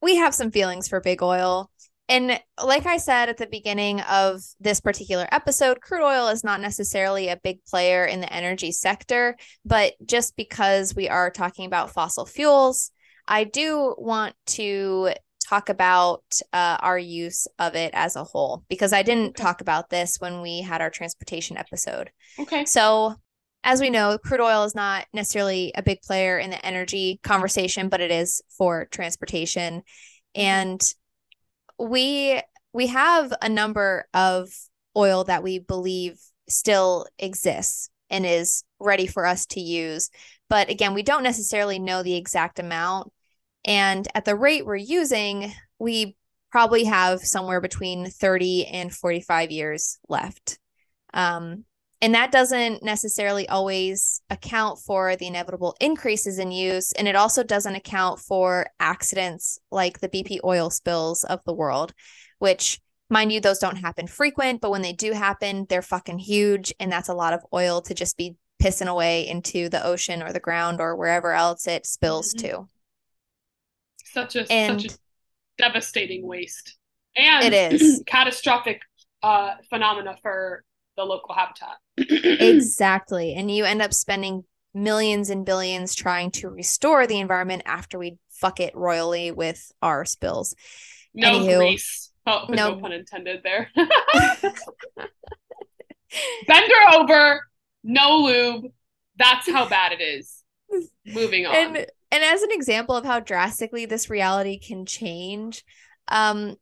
[0.00, 1.68] We have some feelings for big oil.
[2.08, 6.60] And like I said at the beginning of this particular episode, crude oil is not
[6.60, 11.92] necessarily a big player in the energy sector, but just because we are talking about
[11.92, 12.90] fossil fuels,
[13.26, 15.10] I do want to
[15.48, 19.42] talk about uh, our use of it as a whole because I didn't okay.
[19.42, 22.10] talk about this when we had our transportation episode.
[22.38, 22.64] Okay.
[22.64, 23.16] So,
[23.64, 27.88] as we know, crude oil is not necessarily a big player in the energy conversation,
[27.88, 29.82] but it is for transportation.
[30.34, 30.80] And
[31.78, 32.40] we
[32.72, 34.50] we have a number of
[34.96, 40.10] oil that we believe still exists and is ready for us to use.
[40.48, 43.12] But again, we don't necessarily know the exact amount.
[43.64, 46.16] And at the rate we're using, we
[46.50, 50.58] probably have somewhere between 30 and 45 years left.
[51.12, 51.64] Um,
[52.00, 56.92] and that doesn't necessarily always account for the inevitable increases in use.
[56.92, 61.92] And it also doesn't account for accidents like the BP oil spills of the world,
[62.38, 62.80] which,
[63.10, 66.72] mind you, those don't happen frequent, but when they do happen, they're fucking huge.
[66.78, 70.32] And that's a lot of oil to just be pissing away into the ocean or
[70.32, 72.46] the ground or wherever else it spills mm-hmm.
[72.46, 72.68] to.
[74.04, 74.98] Such a, and such a
[75.58, 76.76] devastating waste.
[77.16, 78.82] And it is catastrophic
[79.24, 80.62] uh, phenomena for
[80.96, 81.76] the local habitat.
[82.10, 83.34] exactly.
[83.34, 88.18] And you end up spending millions and billions trying to restore the environment after we
[88.30, 90.54] fuck it royally with our spills.
[91.14, 92.10] No Anywho, grease.
[92.26, 92.74] Oh, no.
[92.74, 93.70] no pun intended there.
[96.46, 97.42] Bender over,
[97.82, 98.72] no lube.
[99.16, 100.44] That's how bad it is.
[101.06, 101.54] Moving on.
[101.54, 101.76] And
[102.10, 105.64] and as an example of how drastically this reality can change,
[106.08, 106.56] um,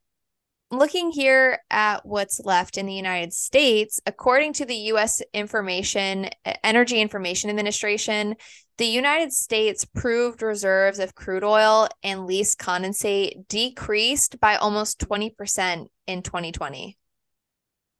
[0.71, 6.29] looking here at what's left in the United States, according to the US Information
[6.65, 8.37] Energy Information Administration,
[8.79, 15.87] the United States proved reserves of crude oil and lease condensate decreased by almost 20%
[16.07, 16.99] in 2020.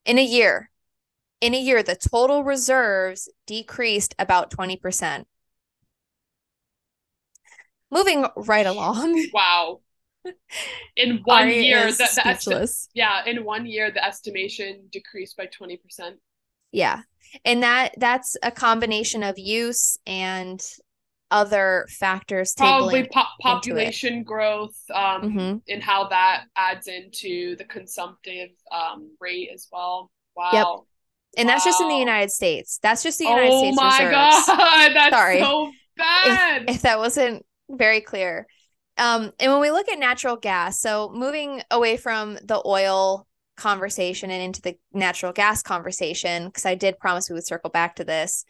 [0.05, 0.71] In a year,
[1.41, 5.25] in a year, the total reserves decreased about 20%.
[7.91, 9.29] Moving right along.
[9.33, 9.81] Wow
[10.97, 15.47] in one Ari year the, the esti- yeah in one year the estimation decreased by
[15.47, 15.79] 20%
[16.73, 17.03] yeah
[17.45, 20.63] and that that's a combination of use and
[21.31, 25.57] other factors probably po- population growth um mm-hmm.
[25.69, 30.87] and how that adds into the consumptive um rate as well wow yep
[31.37, 31.55] and wow.
[31.55, 32.79] that's just in the United States.
[32.83, 33.79] That's just the United oh States.
[33.79, 34.47] Oh my reserves.
[34.47, 35.41] god, that's Sorry.
[35.41, 36.63] so bad.
[36.63, 38.47] If, if that wasn't very clear.
[38.99, 44.31] Um, and when we look at natural gas, so moving away from the oil conversation
[44.31, 48.05] and into the natural gas conversation, because I did promise we would circle back to
[48.05, 48.45] this.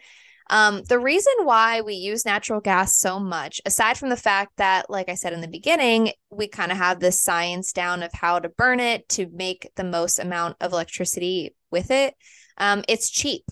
[0.48, 4.88] Um, the reason why we use natural gas so much, aside from the fact that,
[4.88, 8.38] like I said in the beginning, we kind of have this science down of how
[8.38, 12.14] to burn it to make the most amount of electricity with it,
[12.58, 13.42] um, it's cheap.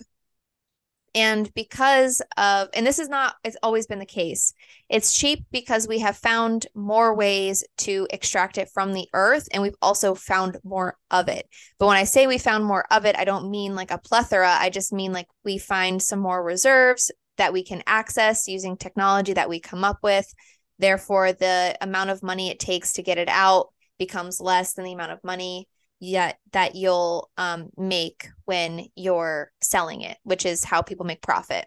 [1.15, 4.53] And because of, and this is not, it's always been the case,
[4.89, 9.63] it's cheap because we have found more ways to extract it from the earth and
[9.63, 11.47] we've also found more of it.
[11.79, 14.57] But when I say we found more of it, I don't mean like a plethora.
[14.59, 19.31] I just mean like we find some more reserves that we can access using technology
[19.33, 20.31] that we come up with.
[20.79, 24.93] Therefore, the amount of money it takes to get it out becomes less than the
[24.93, 25.69] amount of money
[25.99, 31.65] yet that you'll um, make when you're selling it, which is how people make profit.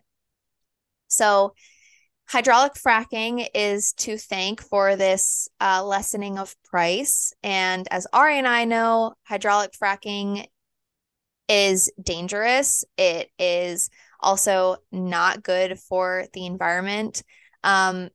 [1.08, 1.54] So,
[2.26, 7.32] hydraulic fracking is to thank for this uh, lessening of price.
[7.42, 10.46] And as Ari and I know, hydraulic fracking
[11.48, 12.84] is dangerous.
[12.98, 13.88] It is
[14.20, 17.22] also not good for the environment.
[17.64, 18.10] Um,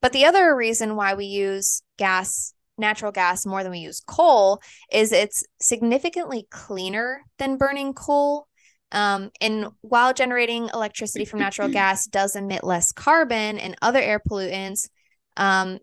[0.00, 4.60] but the other reason why we use gas natural gas more than we use coal
[4.92, 8.46] is it's significantly cleaner than burning coal.
[8.92, 14.20] Um, and while generating electricity from natural gas does emit less carbon and other air
[14.20, 14.88] pollutants,
[15.36, 15.78] um,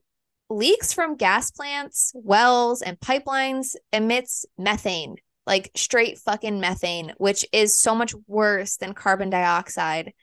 [0.50, 7.76] leaks from gas plants, wells, and pipelines emits methane, like straight fucking methane, which is
[7.76, 10.14] so much worse than carbon dioxide.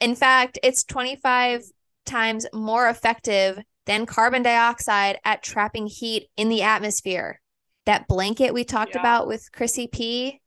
[0.00, 1.64] In fact, it's 25
[2.06, 7.40] times more effective than carbon dioxide at trapping heat in the atmosphere.
[7.86, 9.00] That blanket we talked yeah.
[9.00, 10.40] about with Chrissy P,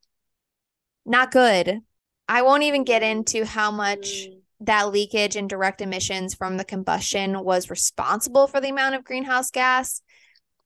[1.06, 1.82] not good.
[2.28, 4.40] I won't even get into how much mm.
[4.62, 9.52] that leakage and direct emissions from the combustion was responsible for the amount of greenhouse
[9.52, 10.02] gas,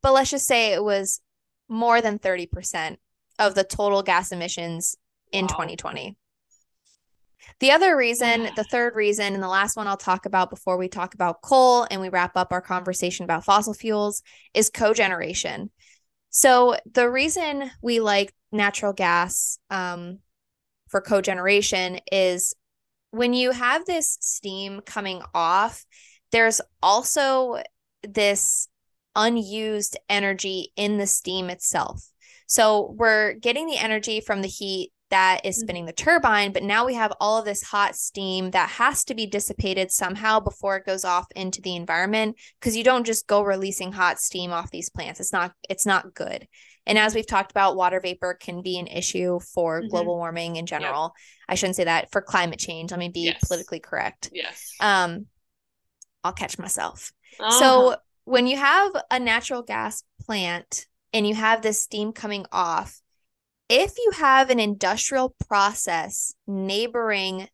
[0.02, 1.22] but let's just say it was
[1.68, 2.98] more than 30%
[3.38, 4.96] of the total gas emissions
[5.32, 5.50] in wow.
[5.50, 6.18] 2020.
[7.60, 10.88] The other reason, the third reason, and the last one I'll talk about before we
[10.88, 14.24] talk about coal and we wrap up our conversation about fossil fuels
[14.54, 15.70] is cogeneration.
[16.30, 20.20] So, the reason we like natural gas um,
[20.90, 22.56] for cogeneration is
[23.12, 25.86] when you have this steam coming off,
[26.32, 27.62] there's also
[28.04, 28.70] this
[29.16, 32.08] unused energy in the steam itself.
[32.48, 35.62] So, we're getting the energy from the heat that is mm-hmm.
[35.66, 39.14] spinning the turbine, but now we have all of this hot steam that has to
[39.14, 43.44] be dissipated somehow before it goes off into the environment because you don't just go
[43.44, 45.20] releasing hot steam off these plants.
[45.20, 46.48] It's not it's not good.
[46.86, 49.90] And as we've talked about, water vapor can be an issue for mm-hmm.
[49.90, 51.04] global warming in general.
[51.04, 51.12] Yep.
[51.50, 52.92] I shouldn't say that for climate change.
[52.92, 53.40] Let me be yes.
[53.46, 54.30] politically correct.
[54.34, 54.74] Yes.
[54.80, 55.28] Um,
[56.24, 57.12] I'll catch myself.
[57.40, 57.60] Uh-huh.
[57.60, 63.01] So when you have a natural gas plant and you have this steam coming off,
[63.72, 67.48] if you have an industrial process neighboring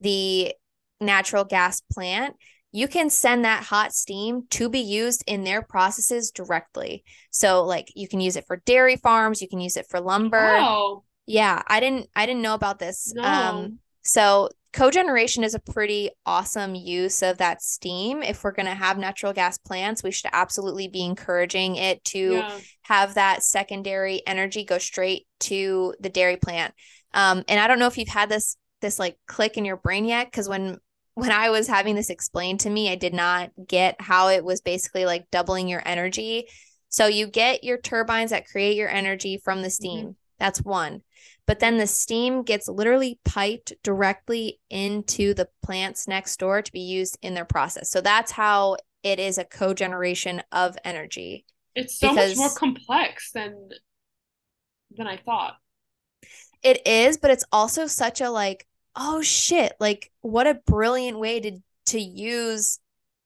[0.00, 0.52] the
[1.00, 2.34] natural gas plant,
[2.72, 7.04] you can send that hot steam to be used in their processes directly.
[7.30, 10.38] So like you can use it for dairy farms, you can use it for lumber.
[10.38, 11.04] Wow.
[11.26, 13.12] Yeah, I didn't I didn't know about this.
[13.14, 13.22] No.
[13.22, 18.22] Um so cogeneration is a pretty awesome use of that steam.
[18.22, 22.18] If we're going to have natural gas plants, we should absolutely be encouraging it to
[22.36, 22.58] Yeah.
[22.82, 26.74] have that secondary energy go straight to the dairy plant.
[27.12, 30.04] Um, and I don't know if you've had this this like click in your brain
[30.04, 30.78] yet, because when
[31.14, 34.60] when I was having this explained to me, I did not get how it was
[34.62, 36.46] basically like doubling your energy.
[36.88, 40.16] So you get your turbines that create your energy from the steam.
[40.38, 41.02] That's one.
[41.50, 46.78] But then the steam gets literally piped directly into the plants next door to be
[46.78, 47.90] used in their process.
[47.90, 51.44] So that's how it is a cogeneration of energy.
[51.74, 53.70] It's so much more complex than
[54.96, 55.56] than I thought.
[56.62, 61.40] It is, but it's also such a like, oh shit, like what a brilliant way
[61.40, 62.78] to to use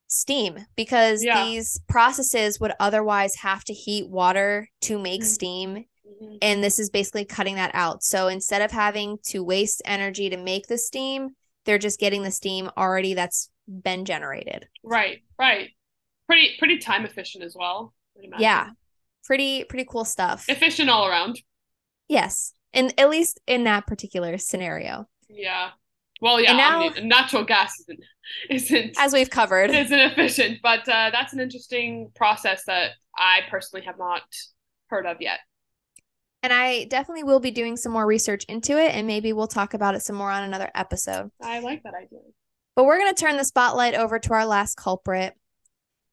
[0.08, 1.44] steam because Yeah.
[1.44, 5.26] these processes would otherwise have to heat water to make Mhm.
[5.26, 5.84] steam
[6.42, 8.02] And this is basically cutting that out.
[8.02, 11.30] So instead of having to waste energy to make the steam,
[11.64, 14.66] they're just getting the steam already that's been generated.
[14.82, 15.70] Right, right.
[16.26, 17.94] Pretty pretty time efficient as well.
[18.38, 18.70] Yeah.
[19.24, 20.44] Pretty pretty cool stuff.
[20.48, 21.40] Efficient all around.
[22.09, 22.52] yes.
[22.72, 25.07] And at least in that particular scenario.
[25.28, 25.70] Yeah.
[26.20, 26.52] Well, yeah.
[26.52, 28.00] I now- mean, natural gas isn't
[28.50, 29.70] isn't As we've covered.
[29.74, 34.22] isn't efficient, but uh, that's an interesting process that I personally have not
[34.88, 35.38] heard of yet.
[36.45, 39.72] And I definitely will be doing some more research into it and maybe we'll talk
[39.72, 41.30] about it some more on another episode.
[41.42, 42.18] I like that idea.
[42.76, 45.32] But we're going to turn the spotlight over to our last culprit,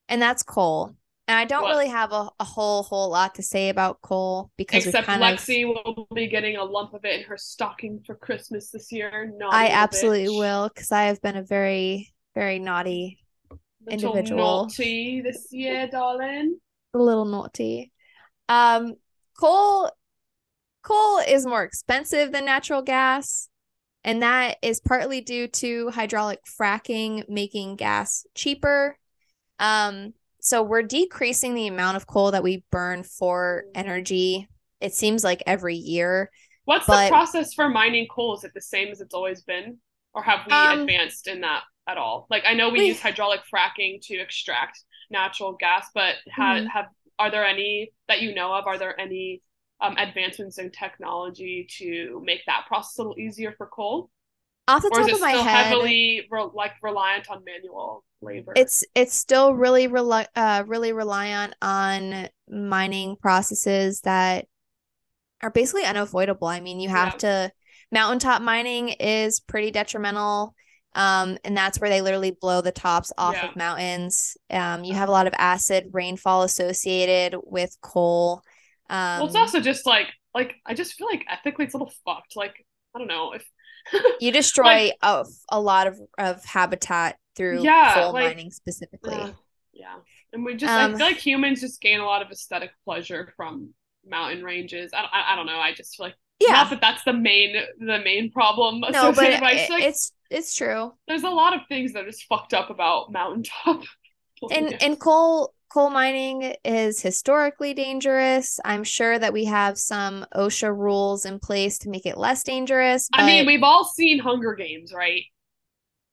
[0.07, 0.95] and that's coal.
[1.27, 1.71] And I don't What?
[1.71, 5.37] really have a, a whole whole lot to say about coal because Except kind of
[5.37, 9.33] Lexi will be getting a lump of it in her stocking for Christmas this year.
[9.37, 10.39] Naughty I absolutely bitch.
[10.39, 13.19] will because I have been a very very naughty,
[13.85, 14.63] Little individual.
[14.63, 16.57] naughty this year, darling.
[16.93, 17.91] a little naughty.
[18.47, 18.93] Um,
[19.37, 19.91] coal
[20.81, 23.49] coal is more expensive than natural gas,
[24.03, 28.97] and that is partly due to hydraulic fracking making gas cheaper.
[29.59, 34.47] Um, so we're decreasing the amount of coal that we burn for energy.
[34.79, 36.31] It seems like every year.
[36.65, 38.35] What's But- the process for mining coal?
[38.35, 39.77] Is it the same as it's always been?
[40.13, 42.25] Or have we Um, advanced in that at all?
[42.29, 44.79] Like I know we, we- use hydraulic fracking to extract
[45.11, 46.67] natural gas, but ha- Mhm.
[46.69, 46.85] have
[47.19, 48.65] are there any that you know of?
[48.65, 49.43] Are there any
[49.81, 54.09] um, advancements in technology to make that process a little easier for coal?
[54.67, 58.05] Off the Or is it of my still head, heavily re- like reliant on manual
[58.21, 58.53] labor?
[58.55, 64.45] it's it's still really rely uh really reliant on mining processes that
[65.41, 66.47] are basically unavoidable.
[66.47, 67.51] I mean, you have to
[67.91, 70.55] mountaintop mining is pretty detrimental.
[70.93, 73.45] Um, and that's where they literally blow the tops off Yeah.
[73.45, 74.37] of mountains.
[74.49, 78.43] Um, you have a lot of acid rainfall associated with coal.
[78.91, 81.93] Um, well, it's also just like like I just feel like ethically it's a little
[82.05, 82.35] fucked.
[82.35, 82.65] Like
[82.95, 83.45] I don't know if
[84.19, 89.15] you destroy a, a lot of, of habitat through Yeah, coal like- mining specifically.
[89.15, 89.31] Uh,
[89.73, 89.95] yeah.
[90.33, 93.33] And we just, Um, I feel like humans just gain a lot of aesthetic pleasure
[93.35, 93.73] from
[94.05, 94.91] mountain ranges.
[94.93, 95.57] I, I, I don't know.
[95.57, 96.53] I just feel like, yeah.
[96.53, 100.93] not that that's the main, the main problem No, but it- like it's it's true.
[101.07, 103.83] there's a lot of things that are just fucked up about mountaintop.
[104.51, 108.59] and and coal coal mining is historically dangerous.
[108.65, 113.07] I'm sure that we have some OSHA rules in place to make it less dangerous.
[113.13, 115.23] I mean, we've all seen Hunger Games, right?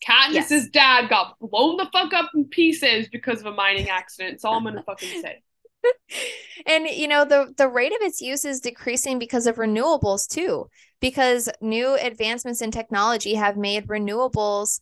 [0.06, 0.68] Katniss's Yes.
[0.68, 4.34] dad got blown the fuck up in pieces because of a mining accident.
[4.34, 5.42] That's all I'm gonna fucking say.
[6.66, 10.68] and you know the the rate of its use is decreasing because of renewables too
[11.00, 14.80] because new advancements in technology have made renewables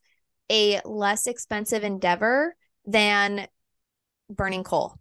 [0.51, 2.55] a less expensive endeavor
[2.85, 3.47] than
[4.31, 4.97] burning coal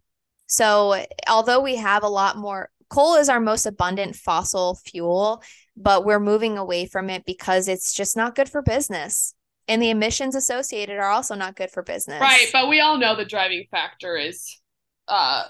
[0.47, 5.41] so although we have a lot more coal is our most abundant fossil fuel
[5.75, 9.33] but we're moving away from it because it's just not good for business
[9.67, 13.15] and the emissions associated are also not good for business Right, but we all know
[13.15, 14.61] the driving factor is
[15.07, 15.45] uh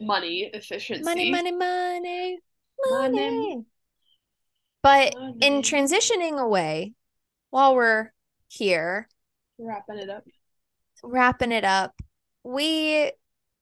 [0.00, 1.02] money efficiency.
[1.02, 2.38] money money money
[2.90, 3.14] Money.
[3.14, 3.64] money
[4.82, 5.38] but Money.
[5.40, 6.92] in transitioning away
[7.50, 8.12] while we're
[8.48, 9.08] here
[9.58, 10.24] wrapping it up.
[11.02, 11.94] wrapping it up
[12.46, 13.10] we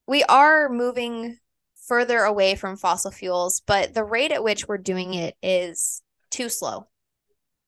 [0.07, 1.39] we are moving
[1.87, 6.49] further away from fossil fuels but the rate at which we're doing it is too
[6.49, 6.87] slow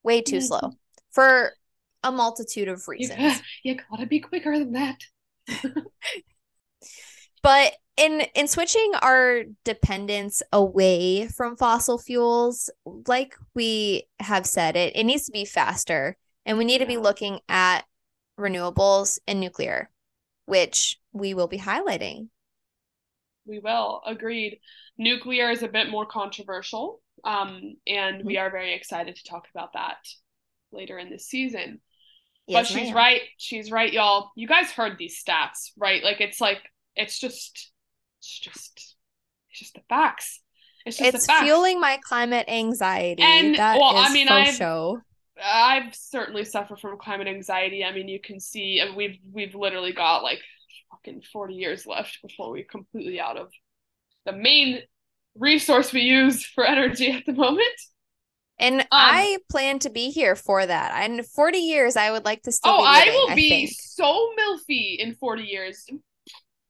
[0.02, 0.42] way too Mhm.
[0.42, 0.72] slow
[1.10, 1.52] for
[2.02, 4.98] a multitude of reasons you gotta be quicker than that.
[7.42, 14.94] but in in switching our dependence away from fossil fuels, like we have said, it
[14.94, 17.84] it needs to be faster, and we need to be looking at
[18.38, 19.88] renewables and nuclear,
[20.46, 22.28] which we will be highlighting.
[23.46, 24.02] We will.
[24.06, 24.58] Agreed.
[24.98, 29.74] Nuclear is a bit more controversial, um, and we are very excited to talk about
[29.74, 29.98] that
[30.72, 31.80] later in this season.
[32.46, 32.96] Yes, but she's ma'am.
[32.96, 33.20] right.
[33.38, 34.30] She's right, y'all.
[34.36, 36.02] You guys heard these stats, right?
[36.02, 36.58] Like it's like
[36.94, 37.72] it's just
[38.20, 38.96] it's just
[39.50, 40.40] it's just the facts.
[40.84, 43.22] It's just it's fueling my climate anxiety.
[43.22, 45.00] And that well, I mean, I show.
[45.42, 47.84] I've certainly suffered from climate anxiety.
[47.84, 50.40] I mean, you can see we've we've literally got like
[50.90, 53.50] fucking 40 years left before we're completely out of
[54.24, 54.80] the main
[55.38, 57.80] resource we use for energy at the moment.
[58.58, 60.92] And um, I plan to be here for that.
[61.04, 62.72] And 40 years, I would like to still.
[62.72, 65.86] Oh, living, I will be so milfy in 40 years,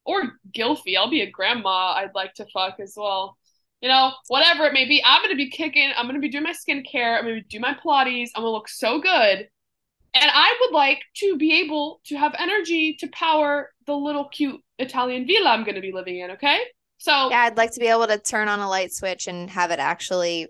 [0.05, 0.97] or gilfy.
[0.97, 1.93] I'll be a grandma.
[1.93, 3.37] I'd like to fuck as well.
[3.81, 5.03] You know, whatever it may be.
[5.05, 5.93] I'm gonna be kicking.
[5.97, 7.19] I'm gonna be doing my skincare.
[7.19, 8.31] I'm gonna do my Pilates.
[8.35, 9.49] I'm gonna look so good,
[10.15, 14.61] and I would like to be able to have energy to power the little cute
[14.79, 16.33] Italian villa I'm gonna be living in.
[16.33, 16.61] Okay.
[16.99, 19.71] So yeah, I'd like to be able to turn on a light switch and have
[19.71, 20.49] it actually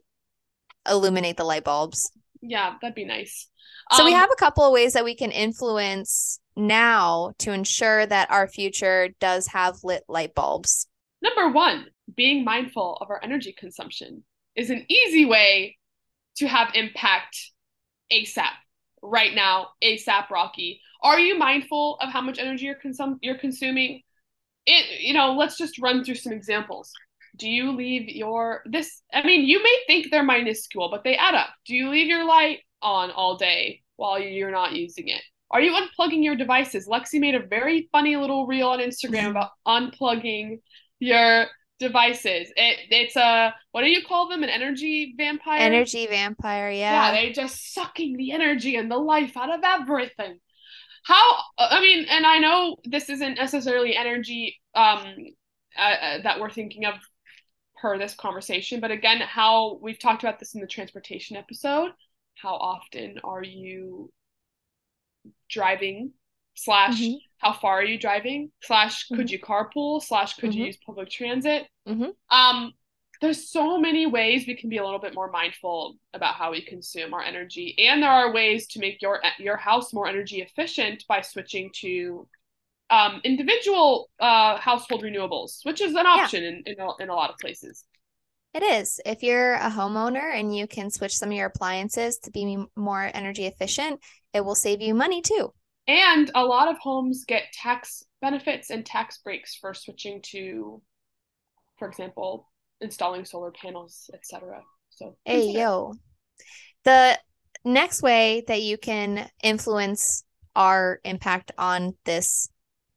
[0.89, 2.13] illuminate the light bulbs.
[2.41, 3.49] Yeah, that'd be nice.
[3.93, 8.07] So um, we have a couple of ways that we can influence now to ensure
[8.07, 10.89] that our future does have lit light bulbs.
[11.27, 14.23] Number one, being mindful of our energy consumption
[14.55, 15.77] is an easy way
[16.37, 17.37] to have impact
[18.13, 18.53] ASAP.
[19.03, 20.81] Right now, ASAP Rocky.
[21.03, 24.03] Are you mindful of how much energy you're consum- you're consuming?
[24.67, 26.93] It you know, let's just run through some examples
[27.39, 31.35] do you leave your this i mean you may think they're minuscule but they add
[31.35, 35.61] up do you leave your light on all day while you're not using it are
[35.61, 39.31] you unplugging your devices lexi made a very funny little reel on instagram mm-hmm.
[39.31, 40.61] about unplugging
[40.99, 41.47] your
[41.79, 47.11] devices it it's a what do you call them an energy vampire energy vampire yeah
[47.11, 50.39] yeah they just sucking the energy and the life out of everything
[51.05, 51.23] how
[51.59, 55.05] i mean and i know this isn't necessarily energy um
[55.77, 56.95] uh, uh, that we're thinking of
[57.77, 58.81] per this conversation.
[58.81, 61.91] But again, how we've talked about this in the transportation episode.
[62.35, 64.11] How often are you
[65.49, 66.13] driving?
[66.57, 67.17] Slash, mm-hmm.
[67.39, 68.51] how far are you driving?
[68.63, 69.29] Slash, could mm-hmm.
[69.29, 70.03] you carpool?
[70.03, 70.59] Slash, could mm-hmm.
[70.59, 71.67] you use public transit?
[71.89, 72.37] Mm-hmm.
[72.37, 72.73] Um,
[73.21, 76.61] there's so many ways we can be a little bit more mindful about how we
[76.61, 81.03] consume our energy and there are ways to make your your house more energy efficient
[81.09, 82.29] by switching to
[82.91, 86.49] um, individual uh, household renewables, which is an option yeah.
[86.51, 87.85] in, in a, in a lot of places.
[88.55, 89.01] It is.
[89.05, 93.11] If you're a homeowner and you can switch some of your appliances to be more
[93.13, 94.01] energy efficient,
[94.33, 95.53] it will save you money too.
[95.89, 100.83] And a lot of homes get tax benefits and tax breaks for switching to,
[101.79, 104.63] for example, installing solar panels, etc.
[104.91, 105.95] So, hey yo,
[106.85, 107.19] the
[107.65, 110.25] next way that you can influence
[110.55, 112.49] our impact on this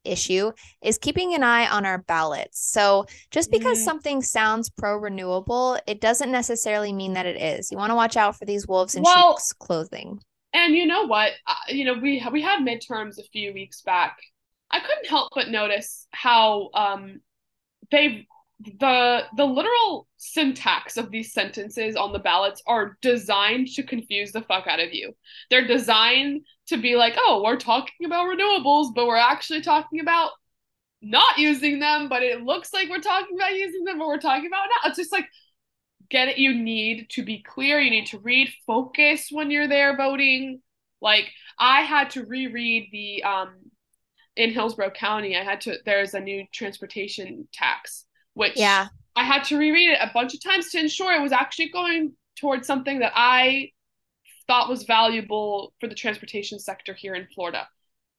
[0.06, 2.60] issue is keeping an eye on our ballots.
[2.72, 3.84] So, just because mm.
[3.84, 7.72] something sounds pro renewable, it doesn't necessarily mean that it is.
[7.72, 10.22] You want to watch out for these wolves in well, sheep's clothing.
[10.54, 11.32] And you know what?
[11.46, 14.18] Uh, you know, we we had midterms a few weeks back.
[14.72, 17.22] I couldn't help but notice how um
[17.92, 18.28] they
[18.80, 24.42] the the literal syntax of these sentences on the ballots are designed to confuse the
[24.42, 25.14] fuck out of you.
[25.50, 30.32] They're designed to be like, oh, we're talking about renewables, but we're actually talking about
[31.02, 34.48] not using them, but it looks like we're talking about using them, but we're talking
[34.48, 34.90] about not.
[34.90, 35.30] It's just like
[36.10, 36.38] get it.
[36.38, 37.80] You need to be clear.
[37.80, 40.62] You need to read, focus when you're there voting.
[41.02, 43.56] Like I had to reread the um
[44.36, 49.44] in Hillsborough County, I had to there's a new transportation tax which yeah I had
[49.46, 53.00] to reread it a bunch of times to ensure it was actually going towards something
[53.00, 53.72] that I
[54.48, 57.68] thought was valuable for the transportation sector here in Florida.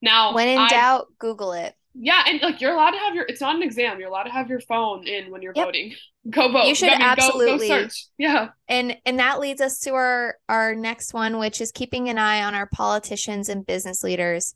[0.02, 1.74] Now, when in I, doubt, Google it.
[1.94, 3.98] Yeah, and like you're allowed to have your it's not an exam.
[3.98, 5.66] You're allowed to have your phone in when you're yep.
[5.66, 5.94] voting.
[6.30, 6.66] Go vote.
[6.66, 8.06] You should I mean, absolutely go, go search.
[8.18, 8.48] Yeah.
[8.68, 12.42] And and that leads us to our our next one, which is keeping an eye
[12.42, 14.54] on our politicians and business leaders.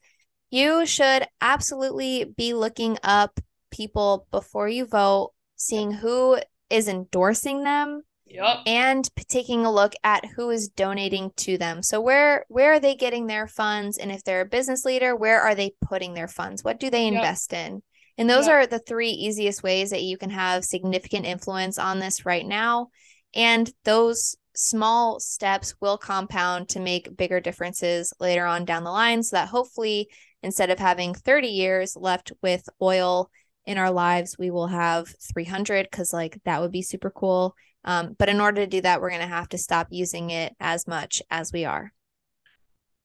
[0.51, 6.39] You should absolutely be looking up people before you vote seeing who
[6.70, 8.59] is endorsing them yep.
[8.66, 11.83] and taking a look at who is donating to them.
[11.83, 15.41] So where where are they getting their funds and if they're a business leader, where
[15.41, 16.64] are they putting their funds?
[16.64, 17.66] What do they invest yep.
[17.66, 17.83] in?
[18.16, 18.55] And those yep.
[18.55, 22.89] are the three easiest ways that you can have significant influence on this right now.
[23.35, 29.22] And those small steps will compound to make bigger differences later on down the line
[29.22, 30.09] so that hopefully
[30.45, 33.31] instead of having 30 years left with oil
[33.66, 37.57] in our lives, we will have 300 because, like, that would be super cool.
[37.85, 40.55] Um, but in order to do that, we're going to have to stop using it
[40.61, 41.93] as much as we are.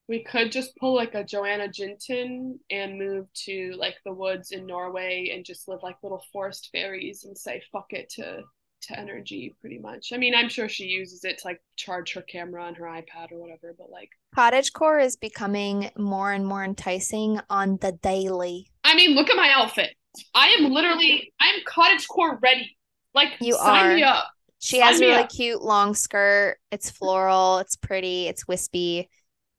[0.08, 4.66] We could just pull like a Jonna Jinton and move to like the woods in
[4.66, 8.42] Norway and just live like little forest fairies and say fuck it to
[8.82, 10.12] to energy pretty much.
[10.14, 13.32] I mean, I'm sure she uses it to like charge her camera on her iPad
[13.32, 18.72] or whatever, but like cottagecore is becoming more and more enticing on the daily.
[18.84, 19.92] I mean, look at my outfit.
[20.34, 22.78] I am literally I'm cottagecore ready.
[23.14, 23.96] Like you sign are.
[23.96, 24.28] me up.
[24.60, 25.30] She has a really up.
[25.30, 26.58] cute long skirt.
[26.72, 27.60] It's floral.
[27.60, 28.28] It's pretty.
[28.28, 29.10] It's wispy.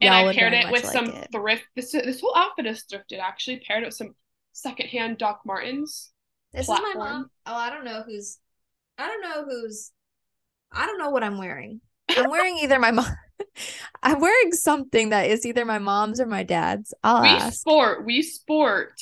[0.01, 1.29] And Y'all I paired it with like some it.
[1.33, 1.65] thrift.
[1.75, 3.19] This this whole outfit is thrifted.
[3.19, 4.15] Actually, paired it with some
[4.53, 6.11] secondhand Doc Martens.
[6.53, 6.91] This platform.
[6.91, 7.31] is my mom.
[7.47, 8.39] Oh, I don't know who's.
[8.99, 9.91] I don't know who's.
[10.73, 11.81] I don't know what I'm wearing.
[12.11, 13.07] I'm wearing either my mom.
[14.03, 16.93] I'm wearing something that is either my mom's or my dad's.
[17.03, 17.61] I'll we ask.
[17.61, 18.05] sport.
[18.05, 19.01] We sport.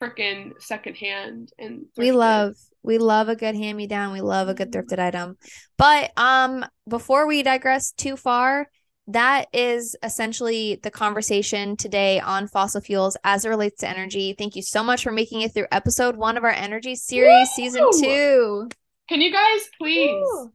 [0.00, 2.54] Freaking secondhand and we love
[2.88, 5.36] we love a good hand me down we love a good thrifted item
[5.76, 8.66] but um before we digress too far
[9.06, 14.56] that is essentially the conversation today on fossil fuels as it relates to energy thank
[14.56, 18.68] you so much for making it through episode one of our energy series season two
[19.08, 20.52] Can you guys please Woo!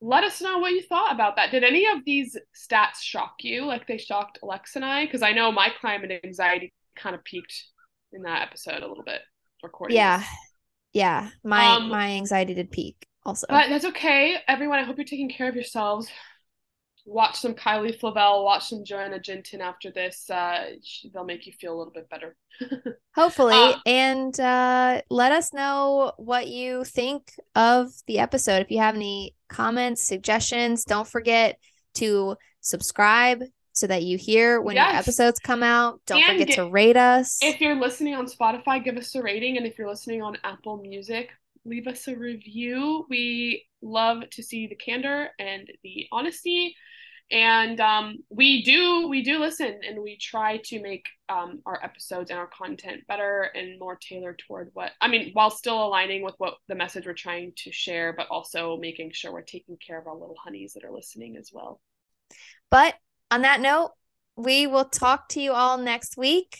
[0.00, 1.50] let us know what you thought about that?
[1.50, 5.06] Did any of these stats shock you, like they shocked Alex and I?
[5.06, 7.54] Because I know my climate anxiety kind of peaked
[8.12, 9.22] in that episode a little bit.
[9.62, 9.96] Recording.
[9.96, 10.28] yeah this.
[10.94, 14.78] Yeah my Um, my anxiety did peak also But that's okay, everyone.
[14.78, 16.08] I hope you're taking care of yourselves.
[17.06, 20.30] Watch some Kylie Flavell, Watch some Jonna Jinton after this.
[20.30, 20.76] Uh,
[21.12, 22.34] they'll make you feel a little bit better.
[23.14, 23.54] Hopefully.
[23.54, 28.62] Um, and uh, let us know what you think of the episode.
[28.62, 31.58] If you have any comments, suggestions, don't forget
[31.94, 33.42] to subscribe
[33.74, 34.94] so that you hear when Yes.
[35.06, 36.00] episodes come out.
[36.06, 37.38] Don't And forget get- to rate us.
[37.42, 39.56] If you're listening on Spotify, give us a rating.
[39.56, 41.30] And if you're listening on Apple Music,
[41.64, 43.04] leave us a review.
[43.10, 46.76] We love to see the candor and the honesty.
[47.30, 52.30] And um, we do we do listen and we try to make um, our episodes
[52.30, 56.34] and our content better and more tailored toward what I mean, while still aligning with
[56.38, 60.06] what the message we're trying to share, but also making sure we're taking care of
[60.06, 61.80] our little honeys that are listening as well.
[62.70, 62.94] but
[63.34, 63.90] on that note,
[64.36, 66.56] we will talk to you all next week.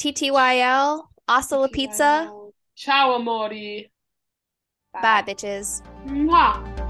[0.00, 2.30] TTYL, hasta la pizza.
[2.76, 3.90] Ciao, amori.
[4.92, 5.82] Bye, bitches.
[6.06, 6.89] Mwah.